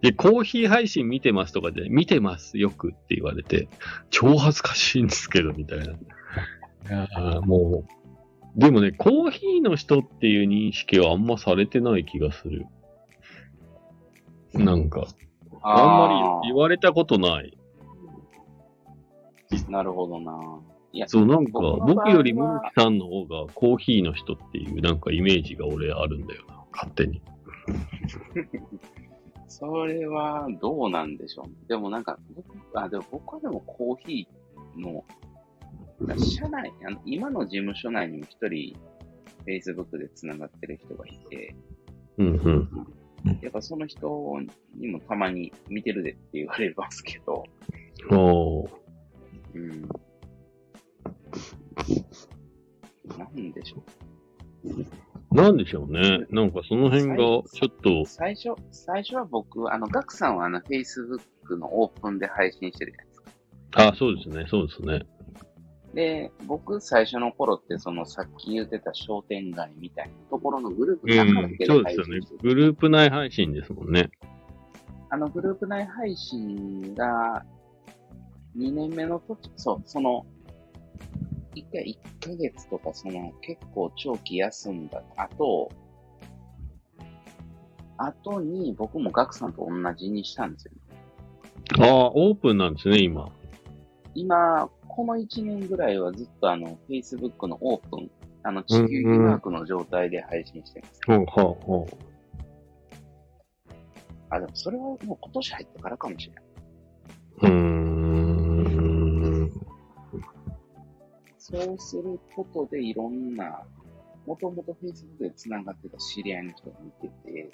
[0.00, 3.68] で、コーヒー配信見てますとかで、見てます、よくって言われて、
[4.10, 5.84] 超恥ずかしいんですけど、みたいな。
[5.84, 5.88] い
[6.88, 7.84] やーも
[8.56, 12.66] う、でもね、コーヒーの人っていう認識はあんまされてない気がする。
[14.54, 15.06] なんか、
[15.62, 17.56] あんまり言われたことない。
[19.50, 19.64] り。
[19.68, 20.60] なるほどな。
[20.92, 27.22] いや、そう、なんか、僕よりムキさんの方がコーヒーの人っていうなんかイメージが俺あるんだよな、勝手に。
[29.48, 31.68] それはどうなんでしょう。
[31.68, 35.04] でもなんか、僕あでも僕はでもコーヒーの、
[36.18, 38.76] 社内、あの今の事務所内にも一人、
[39.46, 41.54] Facebook で繋がってる人がいて、
[42.18, 42.68] うんうん。
[43.40, 44.38] やっぱその人
[44.76, 47.44] にもたまに見てるでって言われますけど、
[48.10, 48.70] おー
[49.54, 49.82] うん。
[53.18, 53.82] なんでしょ
[55.34, 56.26] なんでしょうね。
[56.30, 63.30] なんかその辺が、ちょっとう。、最初、最初は僕、あの、ガクさんはあの、Facebook のオープンで配信してるじゃないですか。
[63.88, 65.06] あ、そうですね、そうですね。
[65.94, 72.20] で、僕最初の頃って、そのさっき言ってた商店街みたいなところのグループうの中だんけ、でそうですよね。
[72.42, 74.10] グループ内配信ですもんね。
[75.10, 77.44] あのグループ内配信が
[78.56, 80.24] 2年目の時、そう、その、
[81.54, 85.70] 1回1ヶ月とか、その結構長期休んだ後、
[87.98, 90.72] 後に僕もガクさんと同じにしたんですよ。
[91.78, 93.30] ああ、オープンなんですね、今。
[94.14, 98.10] 今、この1年ぐらいはずっとあの、Facebook のオープン、
[98.42, 101.00] あの、地球儀マークの状態で配信してます。
[101.06, 101.88] ほうほうほ
[104.28, 106.44] あ、でもそれはもう今年入ってからかもしれない。
[107.42, 107.48] う。
[107.48, 109.50] ん。
[111.38, 113.62] そうすることでいろんな、
[114.26, 117.50] もともと Facebook で繋がってた知り合いの人が見てて、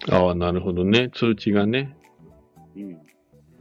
[0.00, 1.10] とかああ、なるほどね。
[1.12, 1.96] 通知がね。
[2.76, 3.00] うん。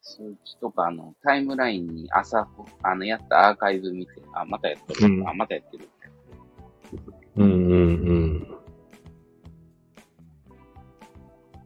[0.10, 2.48] 数値とか、あの、タイムラインに朝、
[2.82, 5.06] あの、やったアーカイブ見て、あ、またやってる。
[5.06, 5.90] うんあ、またやってる。
[7.36, 8.50] うんうん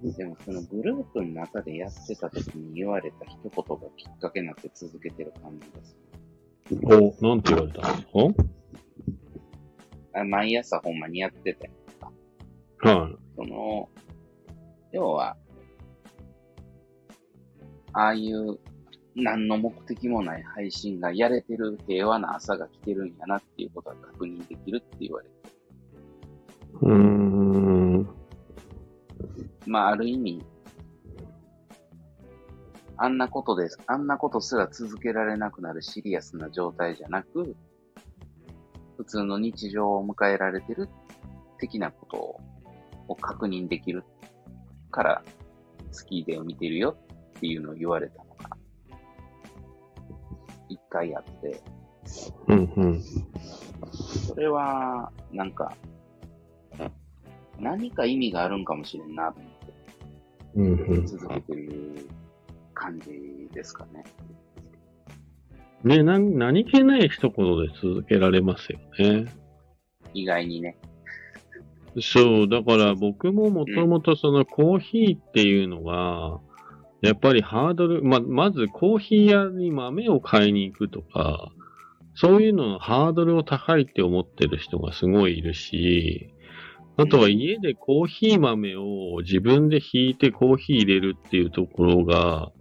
[0.04, 0.12] うん。
[0.12, 3.64] でも、そのグループの中でやってた時に言われた一言が
[3.96, 5.98] きっかけになって続けてる感じです。
[7.22, 8.20] お、なんて言われたんですか
[10.20, 11.72] あ毎朝ほんまにやってて、
[12.80, 13.90] はその、
[14.92, 15.38] 要は、
[17.94, 18.60] ああいう
[19.16, 25.34] 何の目的もない配信がやれてる平和な朝が来てるんやなっていうことが確認できるって言われて。
[26.82, 28.08] うーん。
[29.68, 30.44] まあ、ある意味、
[32.98, 33.78] あんなことです。
[33.86, 37.56] あんなことすら続けられなくなるシリアスな状態じゃなく、
[38.98, 40.90] 普通の日常を迎えられてる
[41.60, 42.42] 的なこと
[43.08, 44.04] を確認できる
[44.90, 45.24] から、
[45.92, 46.98] スキーでを見てるよ
[47.44, 48.58] っていうのを言われたのが、
[50.70, 51.62] 一回あって、
[52.48, 53.04] うんうん。
[53.92, 55.76] それは、なんか、
[57.60, 59.74] 何か意味があるんかもしれんなと思って。
[60.56, 61.06] うんうん。
[61.06, 62.08] 続けてる
[62.74, 64.06] 感じですかね。
[65.84, 69.26] ね、なん何気ない一言で続けられますよね。
[70.14, 70.78] 意外にね。
[72.00, 76.40] そう、だから僕ももともとそのコーヒーっていうのが、
[77.04, 81.52] やっぱりハードル、ま、まずコーヒー屋に豆を買いに行くとか、
[82.16, 86.34] そういうののハードルを高いって思ってる人がすごいいるし、
[86.96, 92.52] あとは家でコーヒー豆を自分でひいてコーヒー入れるっていうところが、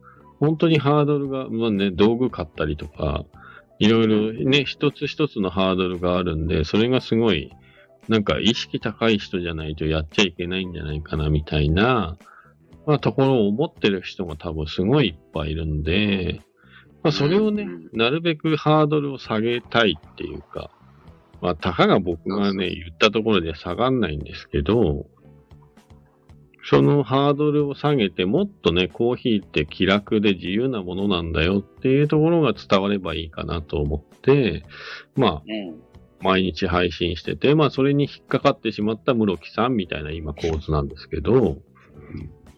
[0.41, 3.25] 本当にハードルが、まあね、道具買ったりとか、
[3.79, 7.53] いろいろね、一つ一つのハードルがあるんで、それがすごい、
[8.09, 12.17] なんか意識高い人じゃないとやっちゃいけないんじゃないかなみたいな、
[12.87, 16.41] まあ、ところを思ってる人が多分すごいいっぱいいるんで、
[17.03, 20.71] まあ、それをねうん、なるべくハードルを下げたいっていうか、
[21.41, 25.07] まあ、たかが僕がね、言ったところで下がんないんですけど、
[26.65, 34.65] そのハードルを下げて、もっとね、コーヒーって気楽で自由なものなんだよっていうところが伝わればいいかなと思って、
[35.17, 35.83] まあ、うん。
[36.23, 41.57] 毎日配信してて、まあ、それに引っかかってしまった室木さんみたいな今構図なんですけど、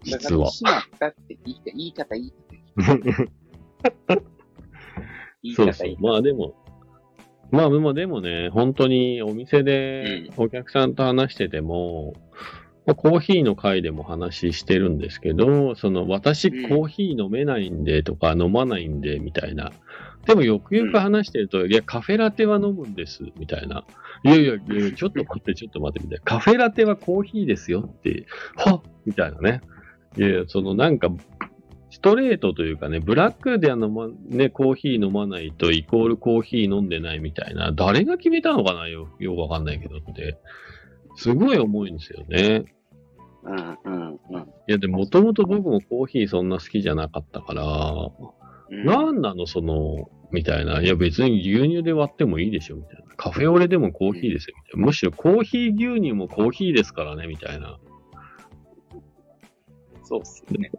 [0.05, 0.51] 実は。
[0.51, 2.97] しまったって言い言い方、言い方、
[5.43, 5.97] 言い、そうそう。
[6.01, 6.55] まあでも、
[7.51, 12.15] まあでもでもね、本当にお店でお客さんと話してても、
[12.87, 19.73] まあコーヒーの回でも話してるんですけど、その私コーヒー飲めないんでとか飲まないんでみたいな。
[20.27, 23.85] でもよくよく話してると、いや、カフェラテは飲むんです、みたいな。
[24.25, 26.25] いやいやいや、ちょっと待って、ちょっと待って、みたいな。
[26.25, 28.27] カフェラテはコーヒーですよって、
[28.57, 29.61] はっみたいなね。
[30.17, 31.09] いやそのなんか、
[31.91, 40.39] ストレートというかね、ブラックでは飲ま、ね、コーヒー飲まないとイコールコーヒー飲んでないみたいな、誰が決めたのかなよ、よくわかんないけどって。
[41.17, 42.65] すごい重いんですよね。
[43.45, 44.43] うん、うん、うん。
[44.43, 47.65] いや、でも、もともと僕もコーヒーそんな好きじゃなかったから、
[48.71, 50.81] うんなんなの、その、みたいな。
[50.81, 53.15] いや、別に牛乳で割ってもいいでしょ、みたいな。
[53.17, 54.87] カフェオレでもコーヒーですよ、みたいな。
[54.87, 57.79] むしろコーヒー牛乳もコーヒーですからね、みたいな。
[60.05, 60.71] そうっすね。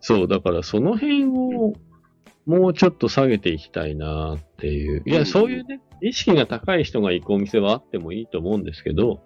[0.00, 1.74] そう、だからその辺を、
[2.46, 5.02] もうちょっと下げていきたいなっていう。
[5.06, 9.20] いや、うんそういうね、意識が高い人が行くお店はあってもいいと思うんですけど、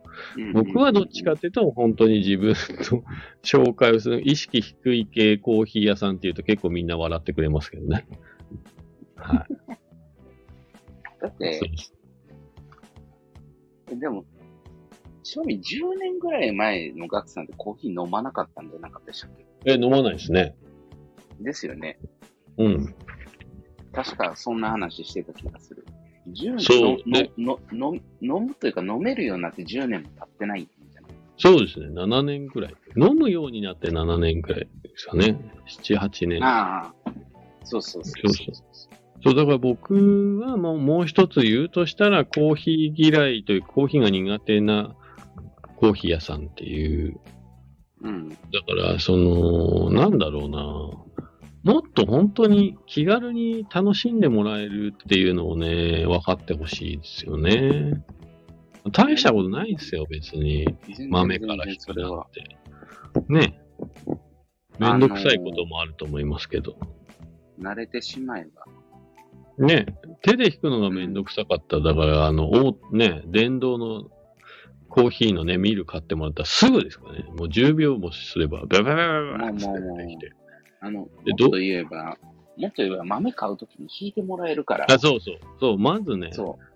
[0.53, 3.05] 僕はどっちかっていうと、本当に自分と
[3.43, 8.07] 紹介をする、意識低い系コーヒー屋さんっていうと結構みんな笑ってくれますけどね。
[9.17, 9.55] はい。
[11.23, 11.95] だってそう、です
[14.01, 14.25] でも、
[15.25, 19.31] 正味10年ぐらい前のガクさんってコーヒー飲まなかったんじゃなかったでしたっ
[19.65, 19.73] け？
[19.73, 20.55] え、飲まないですね。
[21.41, 21.99] ですよね。
[22.59, 22.95] うん。
[23.93, 25.85] 確かそんな話してた気がする。
[26.29, 31.11] 10そう年ののの飲むというか飲めるようになって10年も経ってないんじゃない？
[31.37, 31.87] そうですね。
[31.89, 32.75] 7年くらい。
[32.97, 35.37] 飲むようになって7年くらいですかね。
[35.67, 36.45] 7、8年。
[36.45, 37.13] ああ。
[37.65, 38.55] そうそうそうそうそう
[39.23, 44.95] そう、だから僕はもうもう一つ言うとしたら、コーヒー嫌いという、コーヒーが苦手な
[45.85, 47.21] コーヒー屋さんっていう。
[48.01, 48.31] うん。
[48.31, 50.63] だから、その、なんだろうな。
[51.63, 58.03] もっと本当に気軽に楽しんでもらえるっていうのをね、分かってほしいですよね。
[58.93, 60.67] 大したことないんですよ、別に。
[61.11, 62.27] 豆から引くなんそれは。
[62.33, 62.57] て。
[63.29, 63.61] ね。
[64.79, 66.77] めんどくさいこともあると思いますけど。
[67.61, 68.47] 慣れてしまえ
[69.59, 69.67] ば。
[69.67, 69.87] ね、
[70.23, 71.81] 手で弾くのがめんどくさかった。
[71.81, 74.11] だから、あの、おね、電動の
[74.89, 77.25] コーヒーのね、ミル買ってもらったらすぐですかね。
[77.37, 80.33] もう10秒もすれば、ババババババってもうもう出てきて。
[80.91, 82.19] もっと言えば、
[82.57, 84.87] もっと言えば豆買うときに引いてもらえるから。
[84.89, 85.39] あ、そうそう。
[85.59, 86.75] そう、まずね、そう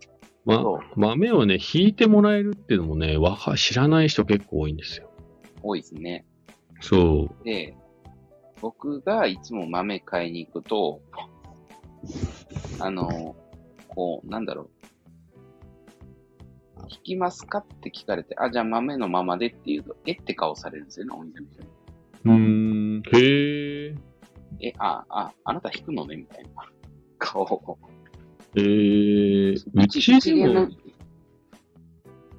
[0.48, 5.10] まそう、豆をね、引いてもらえるっていうのもね、わか、知らない人結構多いんですよ。
[5.62, 6.24] 多いですね。
[6.80, 7.44] そう。
[7.44, 7.76] で、
[8.60, 11.02] 僕がいつも豆買いに行くと、
[12.78, 13.36] あの、
[13.88, 14.70] こう、なんだろう。
[16.88, 21.68] 引きますかって聞かれて、あ、じゃあ豆のままでって言うと、えって顔されるんですよね、お店の人に。
[22.24, 23.94] うーん、へえ。
[24.60, 26.50] え、あ、あ、あなた引くのねみたいな
[27.18, 27.78] 顔を。
[28.56, 30.68] えー、うちでも、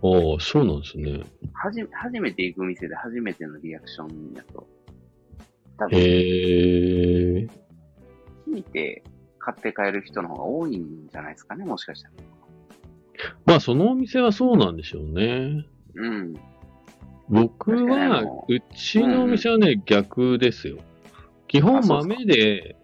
[0.02, 1.24] ああ、そうなんですね。
[1.54, 4.68] はじ、初めて行く店で初めてのリアクションやと。
[5.78, 7.48] 多分、へえ。
[8.48, 9.04] 聞いて
[9.40, 12.14] 買って帰る人の方が多いんじゃないですかね、もしかしたら。
[13.46, 15.66] まあ、そのお店はそうなんでしょうね。
[15.96, 16.34] うん。
[17.30, 20.78] 僕はの、うちのお店はね、逆ですよ。
[21.48, 22.76] 基本豆で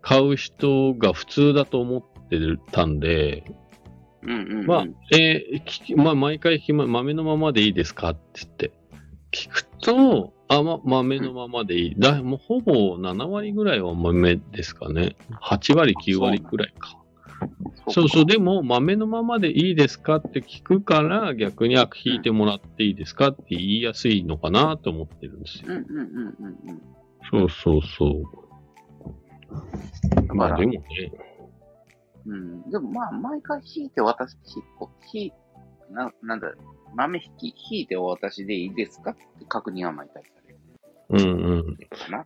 [0.00, 2.38] 買う人が普通だと思って
[2.72, 3.44] たんで、
[4.22, 4.66] うんうん、うん。
[4.66, 8.72] まあ、えー聞きまあ、毎回聞きま、豆のままでいいですかって言って。
[9.32, 11.94] 聞くと、あ、ま、豆のままでいい。
[11.96, 15.16] だ、もうほぼ7割ぐらいは豆ですかね。
[15.42, 16.99] 8割、9割くらいか。
[17.88, 25.72] そうそう、でも豆のままでいいですかって聞くから、逆に、あ、引いてもらっていいですかって言いやすいのかなと思ってるんですよ。
[25.72, 26.82] うんうんうんうんうん。
[27.30, 28.24] そうそうそう。
[30.34, 30.82] まあでもね、
[32.26, 32.70] うん。
[32.70, 34.36] でもまあ、毎回引いて渡し、
[35.12, 35.32] 引い、
[35.90, 36.52] な、なんだ、
[36.94, 40.60] 豆引き、引いてお渡しでいいですかって確認は毎回される
[41.10, 41.78] うんうん。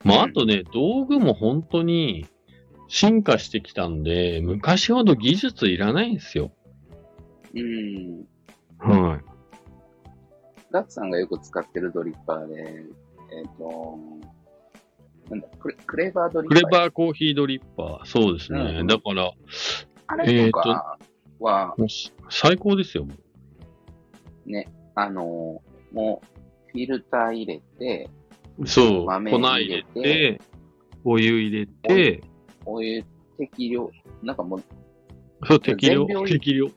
[0.04, 2.26] まああとね、道具も本当に
[2.89, 6.53] 進化してきたんで、昔ほど技術いらないんですよ。
[7.55, 8.26] うん。
[8.78, 9.24] はい。
[10.70, 12.85] ガッツさんがよく使ってるドリッパーで、
[13.32, 13.99] えっ、と、
[15.30, 16.61] なんだクレ、クレバードリッパー。
[16.61, 18.61] クレバーコーヒードリッパー、そうですね。
[18.80, 19.30] うんだから、
[20.07, 20.99] あれとか
[21.39, 21.89] は、もう
[22.28, 23.07] 最高ですよ。
[24.47, 25.62] ね、あの、
[25.93, 28.11] もう、フィルター入れて、
[28.66, 30.41] そう、豆粉入れて、
[31.05, 32.22] お湯入れて、
[32.66, 33.04] お湯
[33.38, 33.90] 適量、
[34.22, 34.62] なんかもう、
[35.46, 36.06] そう、適量。
[36.06, 36.68] 適量、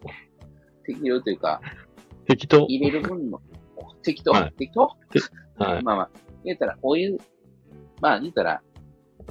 [0.84, 1.62] 適量というか、
[2.26, 2.66] 適当。
[2.68, 3.42] 入れる分の、
[4.04, 4.54] 適当、はい。
[4.58, 4.92] 適当？
[5.64, 5.84] はい。
[5.84, 6.10] まあまあ、
[6.44, 7.18] 言ったら、お湯、
[8.02, 8.62] まあ言ったら、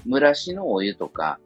[0.06, 1.38] 蒸らしのお湯とか、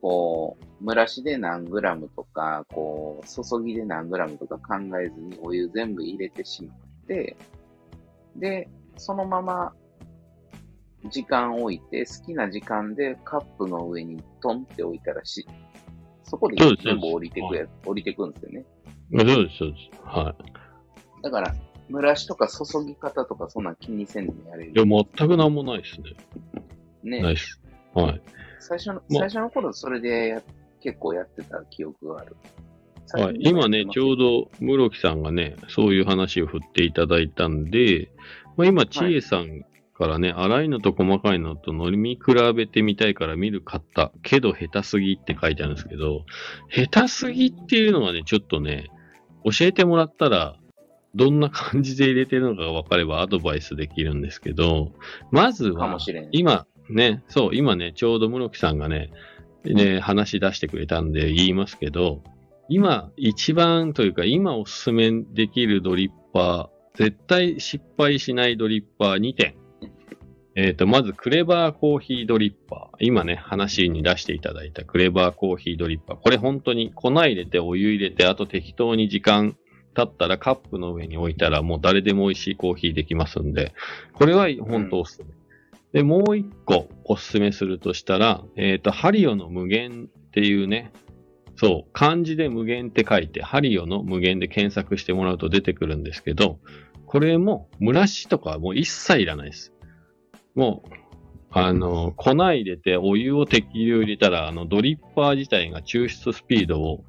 [0.00, 7.36] こう、蒸らしで何グラムとか、こう、注ぎで何グラムとか考えずにお湯全部入れてしまって、
[8.36, 9.74] で、そのまま、
[11.08, 15.46] 時間置いて、好きな時間でカップの上にトンって置いたらし、
[16.24, 18.64] そこで全部降りてくや、降りてくんですよね。
[19.12, 20.02] そうです、そうです。
[20.04, 20.34] は
[21.22, 21.54] だから、
[21.90, 24.68] 蒸らしとか注ぎ方とかそんなん気にせんでもやれい。
[24.68, 24.88] いや、る。
[24.88, 26.10] 全くなんもないですね。
[27.02, 27.22] ね。
[27.22, 27.60] ないです。
[27.94, 28.22] はい。
[28.60, 30.42] 最初の、最初の頃それでや
[30.80, 32.36] 結構やってた記憶がある。
[33.12, 38.08] はい、今ね、ちょうど室木さんがね、そういう話を振っていただいたんで、
[38.56, 39.64] まあ、今、千恵さん
[40.00, 46.24] からね、粗いのと細かいのと飲み比べてみたいから見る買った、けど下手すぎって書いてあるんですけど、
[46.70, 48.88] 下手すぎっていうのがね、ちょっとね、
[49.44, 50.56] 教えてもらったら、
[51.14, 54.92] どんな感じで入れてるのかが分かればアドバイスできるんですけど、
[55.30, 55.98] まずは。
[56.32, 59.10] 今ね、そう、今ね、ちょうど室木さんがね、
[59.64, 62.22] ね、話し出してくれたんで言いますけど、
[62.70, 69.59] 今、一番というか、今おすすめできるドリッパー、絶対失敗しないドリッパー2点。
[70.62, 72.96] えっ、と、まず、クレバーコーヒードリッパー。
[73.00, 76.16] 今ね、話に出していただいたクレバーコーヒードリッパー。
[76.20, 79.56] これ本当に粉入れてお湯入れて、あと適当に時間
[79.94, 83.72] 経ったらカップの上に置いたらもう誰でも美味しいコーヒーできますんで、
[84.12, 85.28] これは本当おすすめ。
[85.94, 90.92] で、もう一個おすすめするとしたら、えっ、と、ハリオの無限っていうね、
[91.56, 96.58] そう、漢字で無限って書いて、ハリオの無限で検索してもらうと出てくるんですけど、
[97.06, 99.72] これも蒸らしとかはもう一切いらないです。
[100.54, 100.90] もう、
[101.52, 107.04] あの、粉入れてお湯を適量入れたら、あの、ドリッパー自体が抽出スピードを、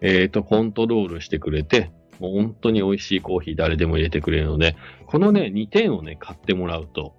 [0.00, 4.76] えっ、と、コントロールしてくれて、もう本当に美味しいコーヒー誰でも入れてくれるので、
[5.06, 7.14] このね、2点をね、買ってもらうと、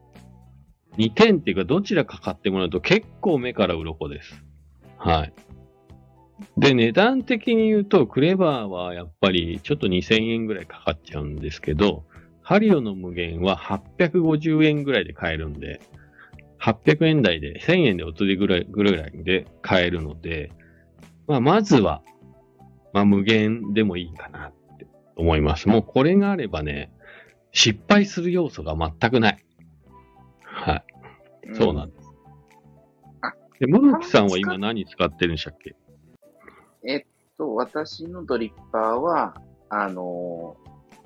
[0.98, 4.44] 2点っていうか、どちらか買ってもらうと結構目から鱗です。
[4.98, 5.34] はい。
[6.58, 12.04] で、値段的に言うと、クレバーはやっぱりちょっと2000円ぐらいかかっちゃうんですけど、
[12.52, 15.80] ハリオの無限は850円ぐらいで買えるんで、
[16.60, 20.52] 800円台で1000円でお釣りぐらいぐらいで買えるので、
[21.28, 22.04] まあ、まずは、
[22.92, 24.86] まあ、無限でもいいかなって
[25.16, 25.70] 思います。
[25.70, 26.92] もうこれがあればね、
[27.54, 29.46] 失敗する要素が全くない。
[30.44, 30.84] はい。
[31.54, 32.10] そうなんです。
[33.22, 35.74] あで、もどきさんは今何使ってるんでしたっけ？
[36.86, 37.06] えっ
[37.38, 40.61] と、私のドリッパーは、あのー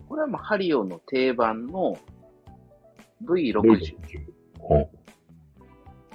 [0.07, 1.97] これはもうハリオの定番の
[3.23, 3.95] V60。
[4.59, 4.89] ほう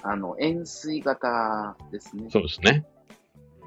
[0.02, 2.28] あの、円錐型ですね。
[2.30, 2.86] そうですね。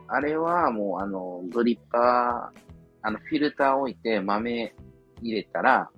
[0.07, 2.59] あれはもう、あの、ドリッパー、
[3.01, 4.74] あの、フィルター置いて豆
[5.21, 5.89] 入れたら、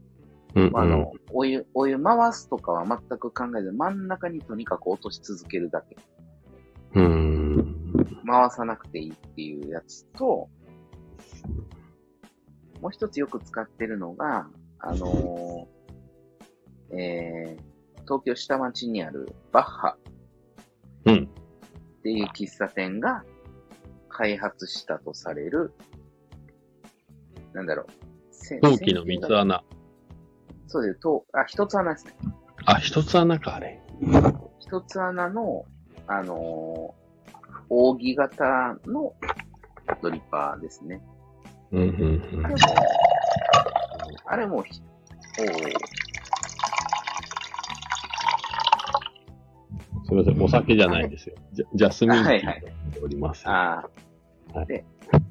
[0.56, 5.96] うん、まああの、お湯、お湯回すとかは全く考えず、真ん中にとにかく落とし続けるだけ。
[6.96, 7.04] うん。
[7.04, 7.58] う
[8.02, 8.22] ん。
[8.26, 10.50] 回さなくていいっていうやつと、
[12.82, 14.48] もう一つよく使ってるのが、
[14.80, 19.98] あのーえー、東京下町にあるバッハ
[21.06, 21.30] うん。
[22.00, 23.24] っていう喫茶店が
[24.10, 25.74] 開発したとされる、
[27.54, 27.86] なんだろう。
[28.32, 29.36] せ陶器の三つ。
[29.36, 29.64] 穴。
[30.68, 31.00] そうです。
[31.00, 32.14] とあ、一つ穴ですね。
[32.66, 33.82] あ、一つ穴か、あれ。
[34.60, 35.66] 一つ穴の、
[36.08, 37.06] あのー
[37.70, 39.14] 扇形の
[40.02, 41.02] ドリッパーですね。
[41.76, 42.60] うん、うん、あれも、
[44.28, 44.82] あれもひ、
[45.40, 45.48] おー
[50.06, 51.36] すみません、お酒じゃないですよ。
[51.52, 53.46] ジャジャスミンティーはいはいでおります。
[53.50, 53.86] あ
[54.54, 54.86] あ、はいで、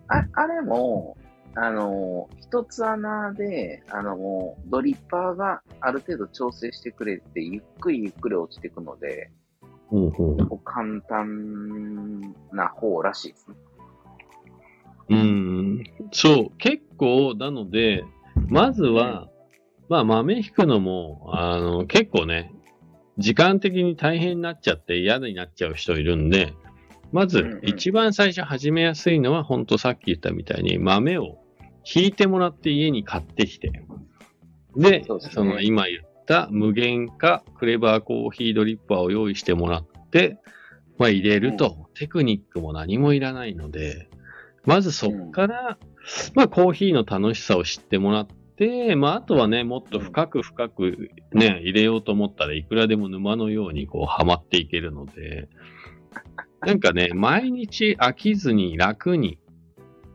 [0.09, 1.17] あ、あれも、
[1.55, 9.33] あのー一つ穴で、あのドリッパーがある程度調整してくれて、ゆっくりゆっくり落ちていくので、
[9.91, 10.09] うん、う
[10.43, 10.49] ん。
[10.65, 12.21] 簡単
[12.53, 13.57] な方らしいですね。
[15.09, 15.85] うん。
[16.13, 18.05] そう、結構、なので、
[18.49, 19.29] まずは、
[19.89, 22.53] まあ、豆引くのも、あの、結構ね、
[23.19, 26.55] 時間的に大変になっちゃって嫌になっちゃう人いるんで、
[27.13, 31.39] まず一番最初始めやすいのは、ほんとさっき言ったみたいに、豆を
[31.85, 33.85] 引いてもらって家に買ってきて、
[34.77, 40.39] で、そその今言った無限化クレバーコーヒードリッパーを用意してもらって、
[40.99, 44.09] まあ入れると、テクニックも何もいらないので、
[44.67, 45.79] まずそっから、
[46.35, 55.49] まあコーヒーの楽しさを知ってもらって、まああとはね、もっと深く深くね、入れようと思ったらいくらでも沼のようにこうハマっていけるので、
[56.61, 59.39] なんかね、毎日飽きずに楽に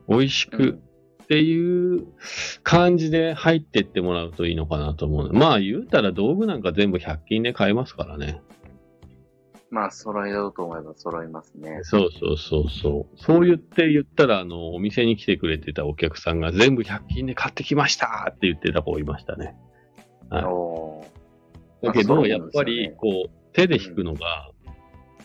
[0.08, 0.80] 美味しく
[1.22, 2.06] っていう
[2.64, 5.32] 感じで入ってってもらうといいのかなと思う。
[5.32, 8.42] まあ言うたら道具なんか全部100均で買えますからね。
[9.70, 11.80] まあ、揃えようと思えば揃いますね。
[11.82, 13.16] そうそうそうそう。
[13.16, 19.54] そう言って言ったら、あの、お店に来てくれてたお客さんが全部100均で買ってきましたって言ってた子いましたね。
[20.28, 24.50] はいおーだけど、やっぱり、こう、手で弾くのが、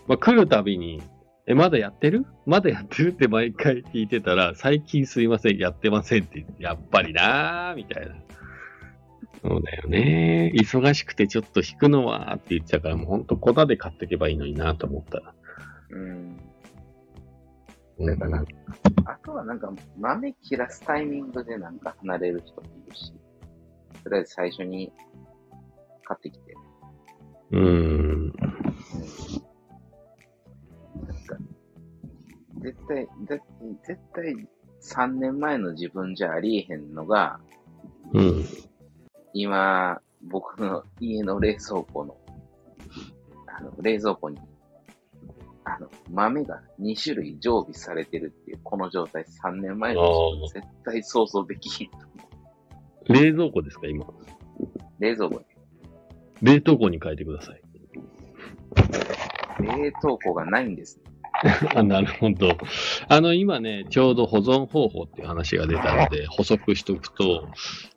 [0.08, 1.02] まあ、来るたびに、
[1.48, 2.26] え、まだやってる？
[2.46, 8.16] まだやってるって毎回聞いてたら、最近すいません、やってませんって言って、やっぱりなー、みたいな。
[9.42, 10.52] そうだよね。
[10.56, 15.34] 忙しくてちょっと弾くのはって言ってたから、もうほんと粉で買っていけばいいのになと思ったら。
[15.92, 16.40] うん。
[17.98, 18.44] うんだから
[19.06, 23.14] あとはなんか、豆切らすタイミングでなんか離れる人もいるし、
[24.04, 24.92] とりあえず最初に
[26.04, 26.56] 買ってきて、
[27.52, 27.62] うん。
[27.62, 28.28] うん。
[28.28, 28.56] なん
[31.26, 31.38] か、
[32.62, 33.42] 絶対、絶
[33.88, 34.48] 絶対
[34.82, 37.40] 3年前の自分じゃありえへんのが、
[38.14, 38.46] うん。
[39.38, 42.16] 今、僕の家の冷蔵庫の、
[43.48, 44.40] あの、冷蔵庫に、
[45.66, 50.02] あの、豆が2種類常備されてるっていう、この状態3年前の
[50.54, 52.06] 絶対想像できひんと思
[53.10, 53.14] う。
[53.14, 54.06] 冷蔵庫ですか、今？
[55.00, 55.42] 冷蔵庫
[56.42, 57.62] 冷凍庫に変えてください。
[59.60, 59.68] に。
[59.84, 61.02] 冷凍庫がないんです。
[61.76, 62.48] あなるほど。
[63.08, 67.48] あの、今ね、ちょうど保存方法っていう話が出たので、補足しとくと、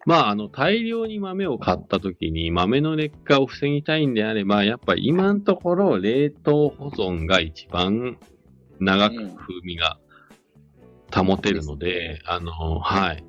[0.04, 8.18] まあ、あの、大量に豆を買った時に豆の劣化を防ぎたいんであれば、やっぱり今のところ冷凍保存が一番
[8.80, 9.98] 長く風味が
[11.14, 13.24] 保てるので、あの、はい。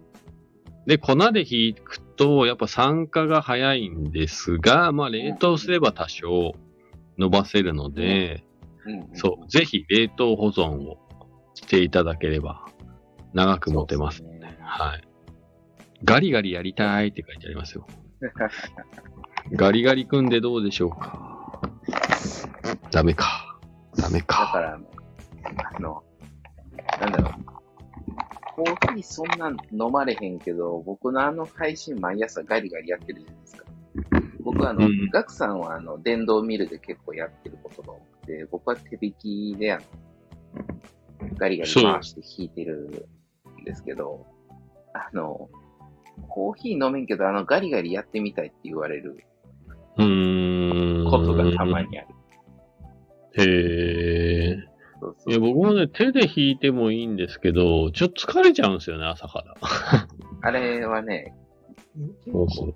[0.85, 6.53] で、粉で引くと、やっぱ酸化が早いんですが、まあ、冷凍すれば多少
[7.17, 8.43] 伸ばせるので。
[9.13, 10.97] そう、ぜひ冷凍保存を
[11.59, 12.65] していただければ、
[13.33, 14.19] 長く持てます。
[14.19, 15.01] そうですねはい。
[16.03, 17.85] ガリガリやりたいって書いてありますよ。
[19.53, 21.61] ガリガリ組んでどうでしょうか？
[22.91, 23.59] ダメか。
[23.97, 24.59] ダメだかか。
[24.61, 24.79] ら、
[25.75, 26.03] あの、
[27.01, 27.33] なんだろう。
[28.55, 33.65] コーヒーそんな飲まれへんけど、僕のあの配信毎朝ガリガリやってるじゃないですか。
[34.43, 39.83] 僕はあの、うんガクさんはあの、電動ミルで結構やってることが多くて、僕は手引きであの、
[41.37, 42.89] ガリガリ回して弾いてる
[43.61, 44.25] んですけど、
[44.93, 45.49] あの、
[46.27, 49.23] コーヒー飲めんけど、あの、ガリガリやってみたいって言われる
[49.97, 51.09] うーん。
[51.09, 52.07] ことがたまにある。
[53.33, 54.57] へえ。
[54.99, 55.31] そうそ。
[55.31, 59.55] いうや、僕もね、手で引いてもいいんですけど、ちょっと疲れちゃうんですよね、朝から。
[60.41, 61.33] あれはね、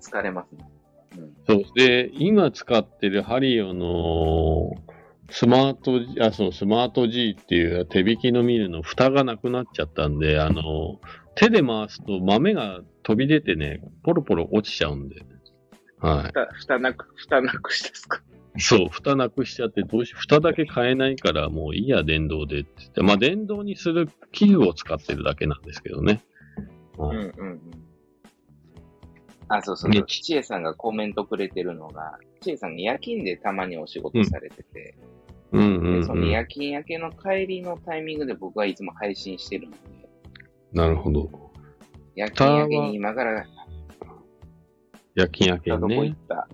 [0.00, 0.68] 疲れますね。
[1.18, 1.34] うん。
[1.46, 1.64] そう。
[1.76, 4.72] で、今使ってるハリオの
[5.30, 11.00] スマート、あ、そう、スマート G っていう手引きのミルの蓋がなくなっちゃったんで、あの、
[11.34, 15.16] 手で回すと豆が飛び出てね、ポロポロ落ちちゃうんで。
[15.98, 18.22] は蓋、蓋なく、蓋なくしですか？
[18.56, 18.60] い。
[18.60, 23.02] そう、蓋なくしちゃって、どうし、蓋だけ買えないから、もういいや、電動でって。
[23.02, 26.22] まあ、電動にする器具を使ってるだけなんですけどね。
[26.96, 27.60] はいうんうんうん。
[29.48, 30.06] あ、そうそうねそう。
[30.06, 34.96] ちえさんがコメントくれてるのが、ちえさん夜勤でたまにお仕事されてて、
[35.52, 36.30] うんうん、でそのうん。
[36.30, 39.78] 夜勤明けの帰りのタイミングで僕はいつも配信してるので、
[40.72, 41.30] なるほど。
[42.16, 43.46] 夜勤明けに今から、
[45.14, 46.08] 夜勤明けどこにね。
[46.08, 46.48] 行った？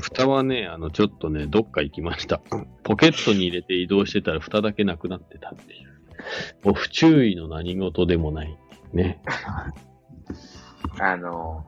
[0.00, 2.40] 蓋はね、あの、ちょっとね、どっか行きました。
[2.82, 6.64] ポケットに入れて移動してたら蓋だけなくなってたっていう。
[6.64, 8.58] もう不注意の何事でもない。
[8.92, 9.20] ね。
[10.98, 11.66] あの、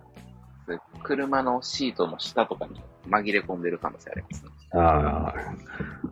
[1.03, 4.51] 車のシートの下とかに紛れ込んでる可能性ありますね。
[4.73, 5.35] ああ、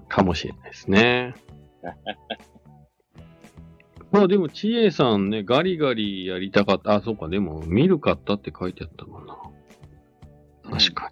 [0.09, 1.35] かもしれないですね。
[4.13, 6.95] まあでも、ちえさんね、ガリガリやりたかった。
[6.95, 9.37] あ、そうか、でも、ミル買ったって書いてあったもんな。
[10.71, 11.11] 確か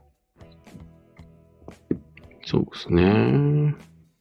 [1.91, 1.99] に。
[2.45, 3.75] そうですね。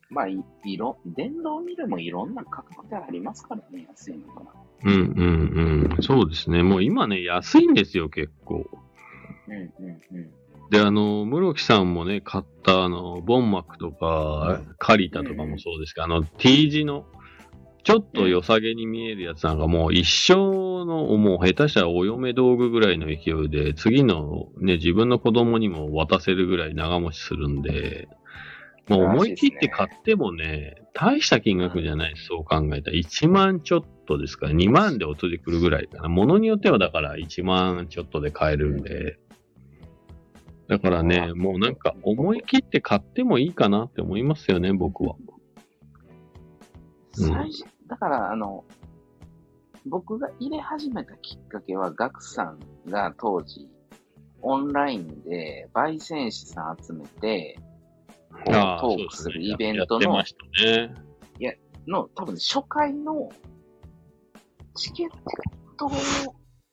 [0.09, 4.51] まあ、い、いろ、電動ミルもいろんな価格でありますからね、安いのかな。
[4.83, 6.03] うんうんうん。
[6.03, 6.63] そうですね。
[6.63, 8.65] もう今ね、安いんですよ、結構。
[9.47, 10.31] うんうんうん。
[10.71, 17.05] で、あの、室木さんもね、買った、あの、ボンマックとか、カリタとかもそうですけど、あの、T 字の、
[17.83, 28.07] ちょっと良さげに見えるやつなんかもう一生の、もう下手したらお嫁道具ぐらいの勢いで、次のね、自分の子供にも渡せるぐらい長持ちするんで、
[28.87, 32.97] もう思い切って買ってもね、大した金額じゃないです、そう考えたら。
[32.97, 33.83] 1万ちょっ
[34.13, 34.47] とですか？
[34.47, 36.09] ら、2万で落ちてくるぐらいかな。
[36.09, 39.19] ものによってはだから1万ちょっとで買えるんで、
[40.67, 45.15] だからね、もうなんか思い切って買ってもいいかなって思いますよね、僕は。
[45.17, 45.31] うん
[47.13, 48.63] 最初、だから、あの、
[49.85, 52.59] 僕が入れ始めたきっかけは、ガクさん
[52.89, 53.67] が当時、
[54.41, 57.59] オンラインで焙煎師さん集めて、
[58.45, 60.95] トークするイベントのやってま、したね。
[61.87, 63.29] の、多分ね初回の
[64.75, 65.09] チケッ
[65.77, 65.91] トを、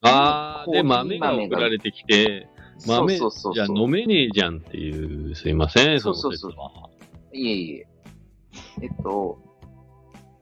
[0.03, 2.49] ああ、で、豆が送られてきて、
[2.87, 3.67] 豆、そうそうそうじゃあ。
[3.69, 6.53] 飲めねえじゃんっていう、すいません、そうそうそう。
[7.37, 7.87] いえいえ。
[8.83, 9.39] えっと、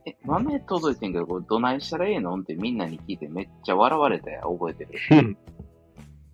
[0.05, 2.39] え、豆届いてんけど、これどないしたらええの？
[2.39, 4.91] ってみんなに聞いてめっちゃ笑われたや、覚えてる？
[5.11, 5.37] うん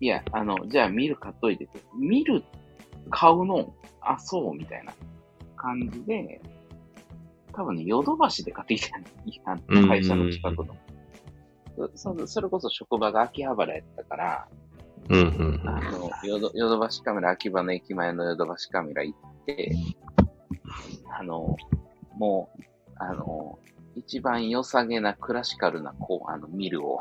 [0.00, 1.80] いや、あの、じゃあミル買っといてって。
[1.98, 2.42] ミル
[3.10, 3.74] 買うの？
[4.00, 4.92] あ、そう、みたいな
[5.56, 6.42] 感じで、
[7.52, 8.88] 多分ね、ヨドバシで買ってき
[9.40, 10.76] たん会社の近くの。
[11.76, 14.48] そそそれこそ職場が秋葉原やったから、
[15.10, 19.74] うんうんあの、ヨドバシカメラ、秋葉の駅前のヨドバシカメラ行って、
[21.18, 21.56] あの、
[22.16, 22.62] もう、
[22.96, 23.58] あの、
[23.96, 27.00] 一番良さげなクラシカルな、こう、あの、ミルを、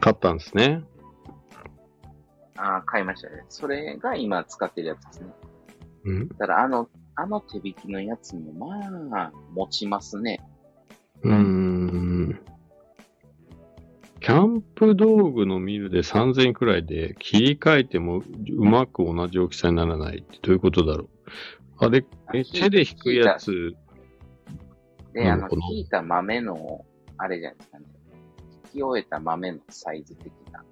[0.00, 0.82] 買ったんですね。
[2.56, 3.44] あー買いましたね。
[3.48, 5.30] それが今使ってるやつですね。
[6.04, 6.28] うん。
[6.30, 8.52] ただ、あの、あの手引きのやつも、
[9.10, 10.40] まあ、持ちますね。
[11.22, 12.40] うーん。
[14.20, 21.04] キャンプ道具のミルで3000円くらいで切り替えてもうまく同じ大きさにならないってどういうことだろ
[21.80, 21.86] う？
[21.86, 23.74] あれ、え、ひ手で引くやつ、
[25.14, 26.84] で、あの引いた豆の、
[27.16, 27.86] あれじゃないですかね。
[28.66, 30.62] 引き終えた豆のサイズ的な。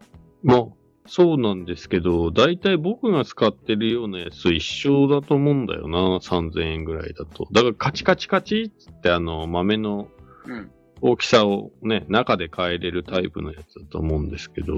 [0.43, 0.67] まあ、
[1.09, 7.49] そうなんですけど、だいたい僕が使ってるようなやつと一緒だと思うんだよな、3000円ぐらいだと。
[7.53, 10.09] だからカチカチカチってあの豆の
[10.47, 10.71] うん。
[11.01, 14.75] 大きさをね、中で変えれるタイプのやつだと思うんですけど、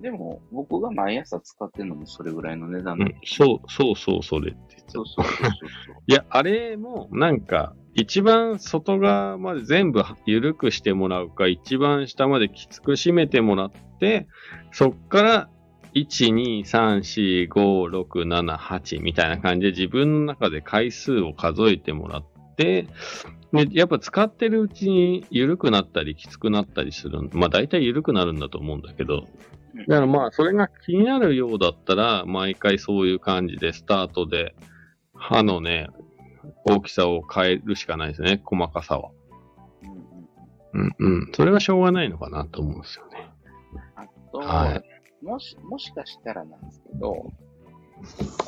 [0.00, 5.50] でも、僕が毎朝使ってるのもそれぐらいの値段うん、そう、そうそう、それって言ってたそうそうそうそう。
[6.06, 14.28] いや、あれも、なんか、一番外側まで全部緩くしてもらうか、一番下まできつく締めてもらって、
[14.70, 15.48] そっから、
[15.94, 22.24] 1、2、3、4、5、6、7、8みたいな感じで自分の中で回数を数えてもらっ
[22.56, 22.86] て、
[23.52, 27.30] で、やっぱ使ってるうちに緩くなったりきつくなったりする。
[27.32, 29.26] まあ大体緩くなるんだと思うんだけど、
[29.88, 34.54] だからまあ、それが気になるようだったら、毎回そういう感じで、スタートで、
[35.14, 35.88] 刃のね、
[36.64, 39.10] 大きさを変えるしかないですね、細かさは。
[39.82, 39.90] うん
[40.80, 41.32] うんうんうん。
[41.32, 43.28] それはしょうがないのかなと思うんですよね。
[43.96, 44.82] あと、は
[45.22, 47.32] もし、もしかしたらなんですけど、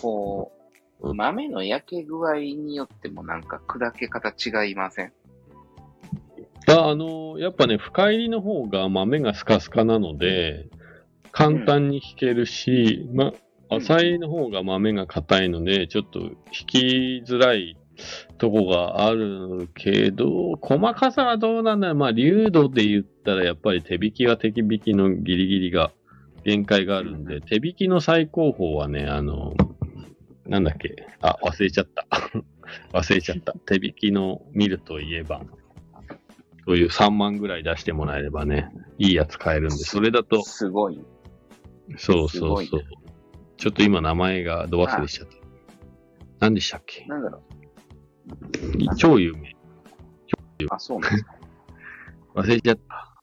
[0.01, 0.53] こ
[1.01, 5.12] う、豆の焼け具合によってもなんか砕け方違いません？
[6.68, 10.68] ああの、やっぱね、深入りの方が豆がスカスカなので、
[11.32, 13.32] 簡単に引けるし、ま、
[13.70, 16.34] 浅いの方が豆が硬いので、ちょっと引
[16.66, 17.78] きづらい
[18.38, 21.96] とこがあるけど、細かさはどうなんだろう。
[21.96, 25.92] まあ、流度で言ったら、やっぱり手引きは手引きのギリギリが、
[26.44, 29.55] 限界があるんで、手引きの最高峰はね、あの、
[30.46, 32.07] なんだっけ、あ、忘れちゃった。
[32.92, 33.53] 忘れちゃった。
[33.66, 35.42] 手引きの見るといえば、
[36.64, 41.01] そういう3万ぐらい出してもらえればね、いいやつ買えるんで、それだと、すごい。
[41.96, 42.82] そうそうそう。
[43.57, 45.34] ちょっと今名前がど忘れしちゃった。
[46.40, 47.05] 何でしたっけ？
[47.07, 47.42] なんだろ
[48.97, 49.51] 超有名。
[49.51, 49.55] う。
[50.70, 51.37] あ、そうなんですか。
[52.35, 53.14] 忘れちゃった。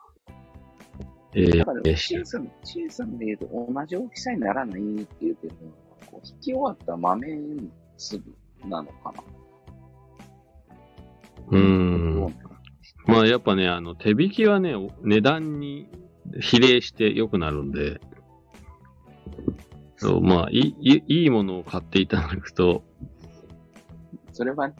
[1.33, 5.55] えーだから、えーシエさん、シエさんで言うと同じ大きさにならないって言うけど、
[6.09, 7.27] こう引き終わった豆
[7.97, 8.23] 粒
[8.65, 9.23] なのかな。
[11.51, 12.35] うん
[13.05, 15.87] まあやっぱね、あの、手引きはね、お値段に
[16.41, 17.99] 比例して良くなるんで、
[19.97, 22.83] そう、まあ、いい、いいものを買っていただくと、
[24.33, 24.71] それは、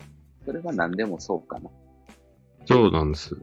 [0.45, 1.69] それは何でもそうかな。
[2.65, 3.35] そうなんです。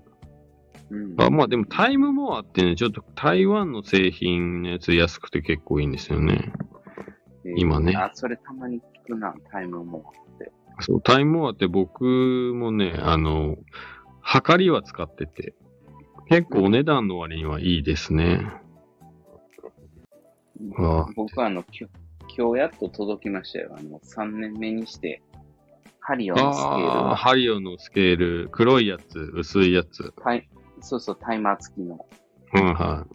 [0.90, 1.20] うん。
[1.20, 6.52] あまあでもタイムモアってね、ちょっと台湾の製品のやつ安くて結構いいんですよね。
[7.44, 10.12] えー今ねあ、それたまに聞くな、タイムも。
[10.80, 12.04] そう、タイムモアって僕
[12.54, 13.56] もね、あの、
[14.20, 15.54] 測りは使ってて、
[16.28, 18.40] 結構お値段の割にはいいですね。
[20.78, 21.64] あ僕はあの、
[22.36, 23.74] 今日やっと届きましたよ。
[23.76, 25.22] あの、3年目にして、
[26.04, 30.12] ハリオのスケールああ、はハリオのスケール、黒いやつ、薄いやつ。
[30.20, 30.48] タイ、
[30.80, 32.04] そうそう、タイマー付きの。
[32.54, 33.06] うん、は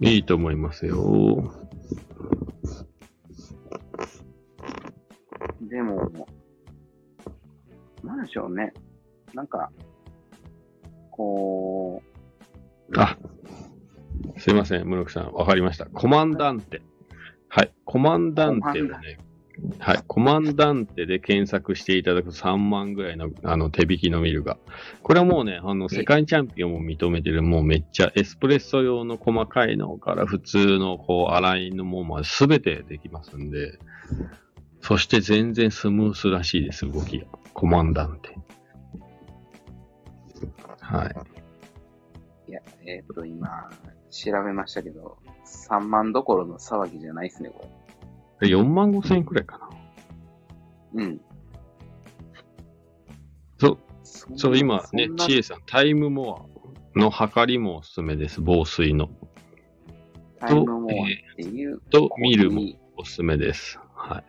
[0.00, 0.16] い。
[0.16, 1.54] いいと思いますよ。
[5.60, 6.10] でも、
[8.02, 8.74] なんでしょうね。
[9.34, 9.70] なんか、
[11.12, 12.02] こ
[12.96, 13.16] あ、
[14.38, 15.86] すいません、室木さん、わかりました。
[15.86, 16.82] コマンダンテ。
[17.48, 19.18] はい、コマンダンテをね、
[19.78, 24.58] はい、コマンダンテで検索していただく3万ぐらいのあの手引きのミルが。
[25.02, 33.78] これはもうね、あの、世界チャンピオンも認めてる、もうめっちゃエスプレッソ用の細かいのから普通のこう、洗いのものまで全てできますんで、
[34.80, 37.26] そして全然スムースらしいです、動きが。
[37.54, 38.36] コマンダンテ。
[40.80, 41.14] はい。
[42.48, 43.70] う、いや、えっ、と、今、
[44.10, 47.68] 調べましたけど、3万どころの騒ぎじゃないですね、こ
[48.40, 49.68] 4万5千円くらいかな。
[50.94, 51.04] れ。
[51.04, 51.20] うん。
[53.58, 53.78] そう、
[54.36, 56.48] そう、今ねちえさん、タイムモ
[56.94, 58.40] アの測りもおすすめです。
[58.40, 59.08] 防水の。
[60.40, 61.06] タイムモアっ
[61.36, 61.80] ていう。
[61.90, 62.62] と、ミルも
[62.96, 63.78] おすすめです。
[63.94, 64.24] はい。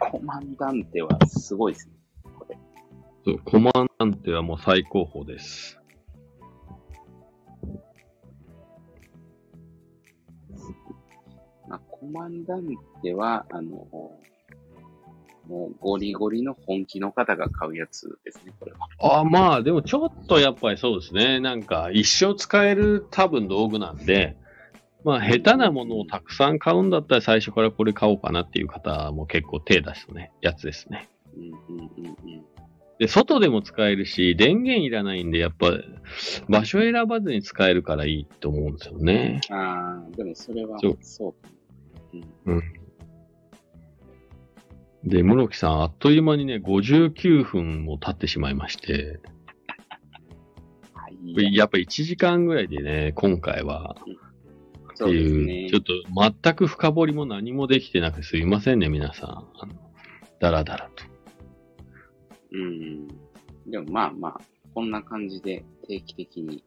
[0.00, 1.94] コマンダンテはすごいですね。
[2.38, 2.58] これ。
[3.24, 5.77] そうコマンダンテはもう最高峰です。
[12.00, 12.66] コマンダン
[13.02, 13.86] テは、あの、
[15.48, 19.20] もうゴリゴリの本気の方が買うやつですね、これは。
[19.20, 21.40] あまあ、でもちょっとやっぱりそうですね。
[21.40, 24.36] なんか、一生使える多分道具なんで、
[25.04, 31.08] まあ、下手なものをたくさん買うんだったら最初からこれ買おうかなっていう方も結構手出すね、やつですね。
[31.36, 32.44] うんうんうんうん。
[32.98, 35.72] で、外でも使えるし、電源いらないんで、やっぱ、
[36.48, 39.40] 場所選ばずに使えるからいいと思うんですよね。
[39.50, 41.57] ああ、でもそれはそうそう
[42.10, 42.62] かも。
[45.04, 49.20] で、室木さん、あっという間にね、59分も経ってしまいまして、
[50.92, 51.54] はい。
[51.54, 53.96] やっぱ1時間ぐらいでね、今回は、
[54.94, 55.82] っていう、ねちょっ。
[55.82, 55.92] と
[56.42, 59.46] 全く深掘りも何もできてなくてすいませんね、皆さん。
[60.40, 61.04] だらだらと。
[62.52, 63.08] うん。
[63.66, 64.40] でもまあまあ、
[64.74, 66.64] こんな感じで定期的に。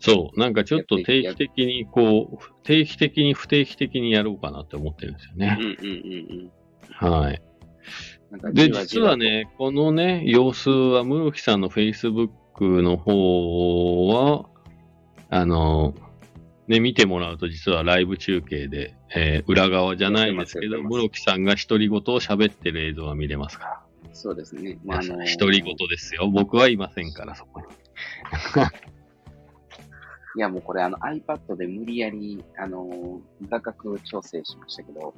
[0.00, 5.58] そう、なんかちょっと定期的に、こう、定期的に不定期的にやろうかなって思ってるんですよね。
[5.60, 6.50] うんうんうんうん。
[6.90, 7.42] はい。
[8.52, 12.28] で、実は、ね、このね、様子は、室木さんの Facebook
[12.82, 14.48] の方は、
[15.30, 15.94] あの、
[16.68, 23.80] ね、見てもらうと実はライブ中継で、えー裏側じゃないですけど、室木さんが独り言を喋ってる映像が見れますから。
[24.12, 24.78] そうですね。
[24.84, 26.28] まあ、あのー独り言ですよ。
[26.28, 27.66] 僕はいませんから、そこに。
[30.38, 33.20] いや、もうこれあの iPad で無理やり、あの、
[33.50, 35.12] 画角調整しましたけど、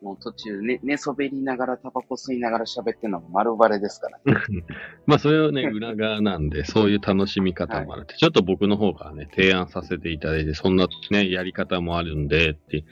[0.00, 4.40] もう途中ね、寝そべりながらタバコ吸いながら喋ってるのも丸バレですからね。
[5.04, 12.84] まあ、それをね、 裏側なんで、そういう楽しみ方もあるって、ちょっと僕の方からね、提案させていただいて、そんなね、やり方もあるんで、って。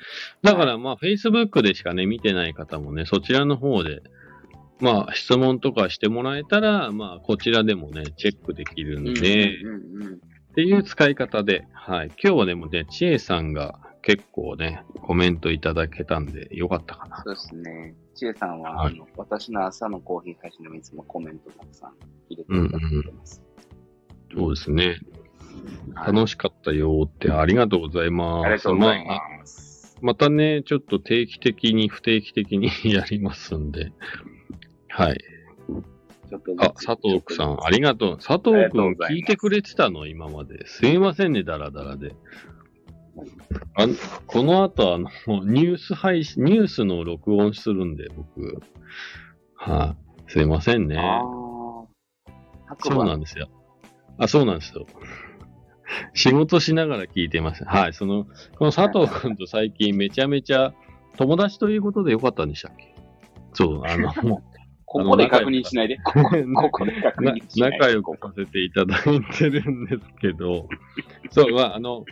[0.42, 4.02] だから、まあ、Facebook でしかね、見てない方もね、そちらの方で、
[4.80, 10.20] まあ、質問とかしてもらえたら、まあ、こちらでもね、チェックできるんで、うんうんうん
[10.52, 12.08] っていう使い方で、はい。
[12.22, 17.22] 今日はでもね、ちえさんが結構ね、コメントいただけたんで、よかったかな。
[17.24, 17.94] そうですね。
[18.14, 21.94] ちえさんは、はいあの私の朝のコーヒー配信でもいつもコメントたくさん
[22.28, 23.42] 入れていただいてます。
[24.36, 24.86] そうですね。
[24.86, 25.00] はい
[25.94, 28.46] 楽しかったよって、ありがとうございます。
[28.46, 29.98] ありがとうございまあます。
[30.00, 33.92] またね、ちょっと定期的に、不定期的に やりますんで。
[34.88, 35.31] はい。
[36.32, 38.16] ちょっとあ、佐藤くさん、ありがとう。
[38.16, 40.06] 佐藤くん聞いてくれてたの？
[40.06, 40.66] 今まで。
[40.66, 42.14] すいませんね、ダラダラで。
[43.74, 43.86] あ
[44.26, 45.10] この後、あの、
[45.44, 48.62] ニュース配信、ニュースの録音するんで、僕。
[49.56, 49.94] は
[50.28, 50.96] い、すいませんね。
[52.78, 53.48] そうなんですよ。
[54.16, 54.86] あ、そうなんですよ。
[56.14, 57.64] 仕事しながら聞いてます。
[57.64, 57.92] はい。
[57.92, 58.24] その、
[58.58, 60.72] この佐藤くんと最近めちゃめちゃ
[61.18, 62.94] 友達ということでよかったんでしたっけ？
[63.52, 64.42] そう、あの、も
[64.92, 65.96] ここで確認しないで。
[66.04, 66.20] ここ
[66.54, 67.78] ここで確認しないで。
[67.78, 69.02] 仲良くさせていただい
[69.34, 70.68] てるんですけど、
[71.30, 72.04] そう、まあ、あの、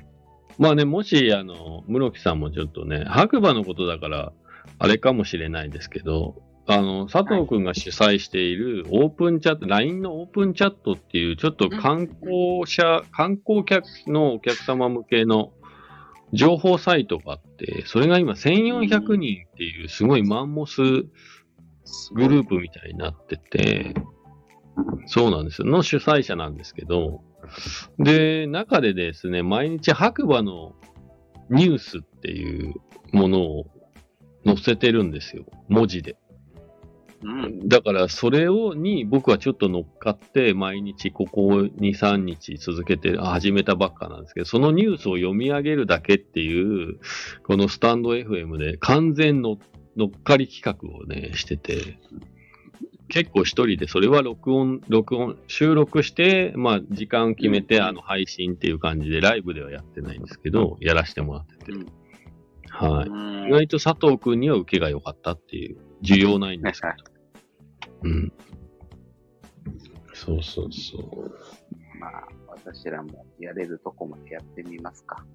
[0.58, 4.32] まあね、もし、あの、室木さんもちょっとね、白馬のことだから、
[4.78, 15.52] あれかもしれないですけど、あの、佐藤くんが主催しているオープンチャット、LINE のオープンチャットっていう、ちょっと観光者、観光客のお客様向けの
[16.32, 20.80] 情報サイトがあって、それが今1400人っていうすごいマンモス
[22.14, 23.94] グループみたいになってて、
[25.06, 25.68] そうなんですよ。
[25.68, 27.22] の主催者なんですけど、
[27.98, 30.74] で、中でですね、毎日白馬の
[31.50, 32.74] ニュースっていう
[33.12, 33.66] ものを
[34.44, 35.44] 載せてるんですよ。
[35.68, 36.16] 文字で。
[37.22, 37.68] うん。
[37.68, 46.98] だから、それを、に僕はちょっと乗っかって、毎日ここ2、3日続けて、あ始めたばっかなんですけど、そのニュースを読み上げるだけっていう、
[47.44, 49.58] このスタンド FM で完全の
[50.00, 51.98] 乗っかり企画をね、してて、
[53.08, 61.72] 結構一人で、それは録音、録音、収録して、まあ、時間決めて、うんあの、配信っていう感じで、ライブではやってないんですけど、やらせてもらってて。
[61.72, 61.86] うん
[62.70, 63.08] はい。
[63.08, 66.94] うん意外と佐藤くんには受けが良かったっていう、需要ないんですけど。
[68.08, 68.32] うん。
[70.14, 71.98] そうそうそう。
[71.98, 75.26] まあ、私らもやれるとこまでやってみますか。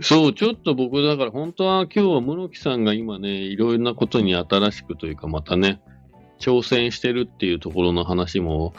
[0.00, 5.80] そう、ちょっと僕、だから本当は今日は室木さんが今ね、いろいろなことに新しくというか、またね、
[6.38, 8.74] 挑戦してるっていうところの話も、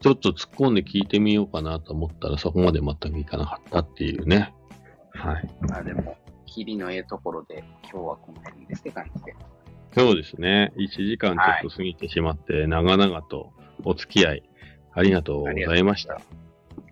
[0.00, 4.54] ちょっと突っ込んで聞いてみようかなと思ったら、そこまで全くいかなかったっていうね。
[5.12, 5.48] はい。
[5.60, 6.16] まあでも、
[6.46, 9.34] 霧のええところで、今日はこの辺ですって感じで。
[9.92, 10.72] そうですね。
[10.76, 13.52] 1時間ちょっと過ぎてしまって、長々と
[13.84, 14.42] お付き合い
[14.92, 16.20] ありがとうございました。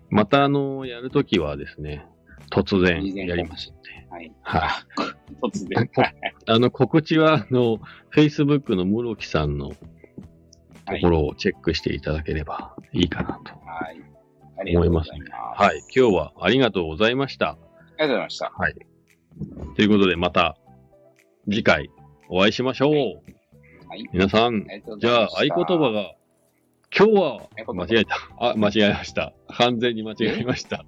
[0.09, 2.05] また、あの、やるときはですね、
[2.51, 3.89] 突然やりますんで。
[4.09, 4.31] はい。
[4.41, 4.69] はい。
[5.41, 5.89] 突然。
[6.47, 7.79] あの、告知は、あの、
[8.13, 9.75] Facebook の室木さんのと
[11.01, 13.53] ころをチェックしていただければいいかなと。
[13.65, 14.01] はい。
[14.57, 15.61] ありがとうございます。
[15.61, 15.79] はい。
[15.95, 17.51] 今日はありがとうございました。
[17.51, 18.51] ありがとうございました。
[19.75, 20.57] ということで、また
[21.45, 21.89] 次回
[22.29, 22.93] お会いしましょう。
[23.87, 24.07] はい。
[24.11, 24.65] 皆さん、
[24.99, 26.13] じゃあ合言葉が、
[26.95, 28.15] 今日は間違えた。
[28.39, 29.33] あ、間違えました。
[29.47, 30.85] 完全に間違えました。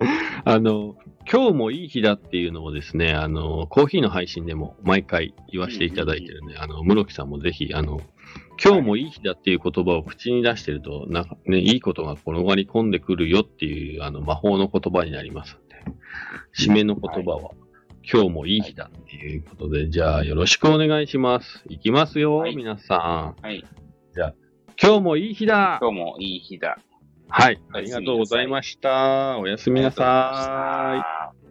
[0.44, 0.96] あの、
[1.30, 8.00] 今日もいい日だっていうのをですね、あの、コーヒーの配信でも毎回言わせていただいてるんで、あの、室木さんもぜひ、あの、
[8.62, 15.76] 今日もいい日だっていう言葉を口に出してると、なんかね、いいことが転がり込んでくるよっていう、あの、魔法の言葉になりますんで、
[16.56, 17.50] 締めの言葉は、
[18.10, 21.64] 今日もいい日だっていうことで、じゃあよろしくお願いします。
[21.68, 23.42] いきますよ、はい皆さん。
[23.42, 23.64] はい。
[24.80, 26.78] 今日もいい日だ今日もいい日だ。
[27.28, 27.60] はい。
[27.72, 29.38] ありがとうございました。
[29.38, 31.43] おやすみなさい。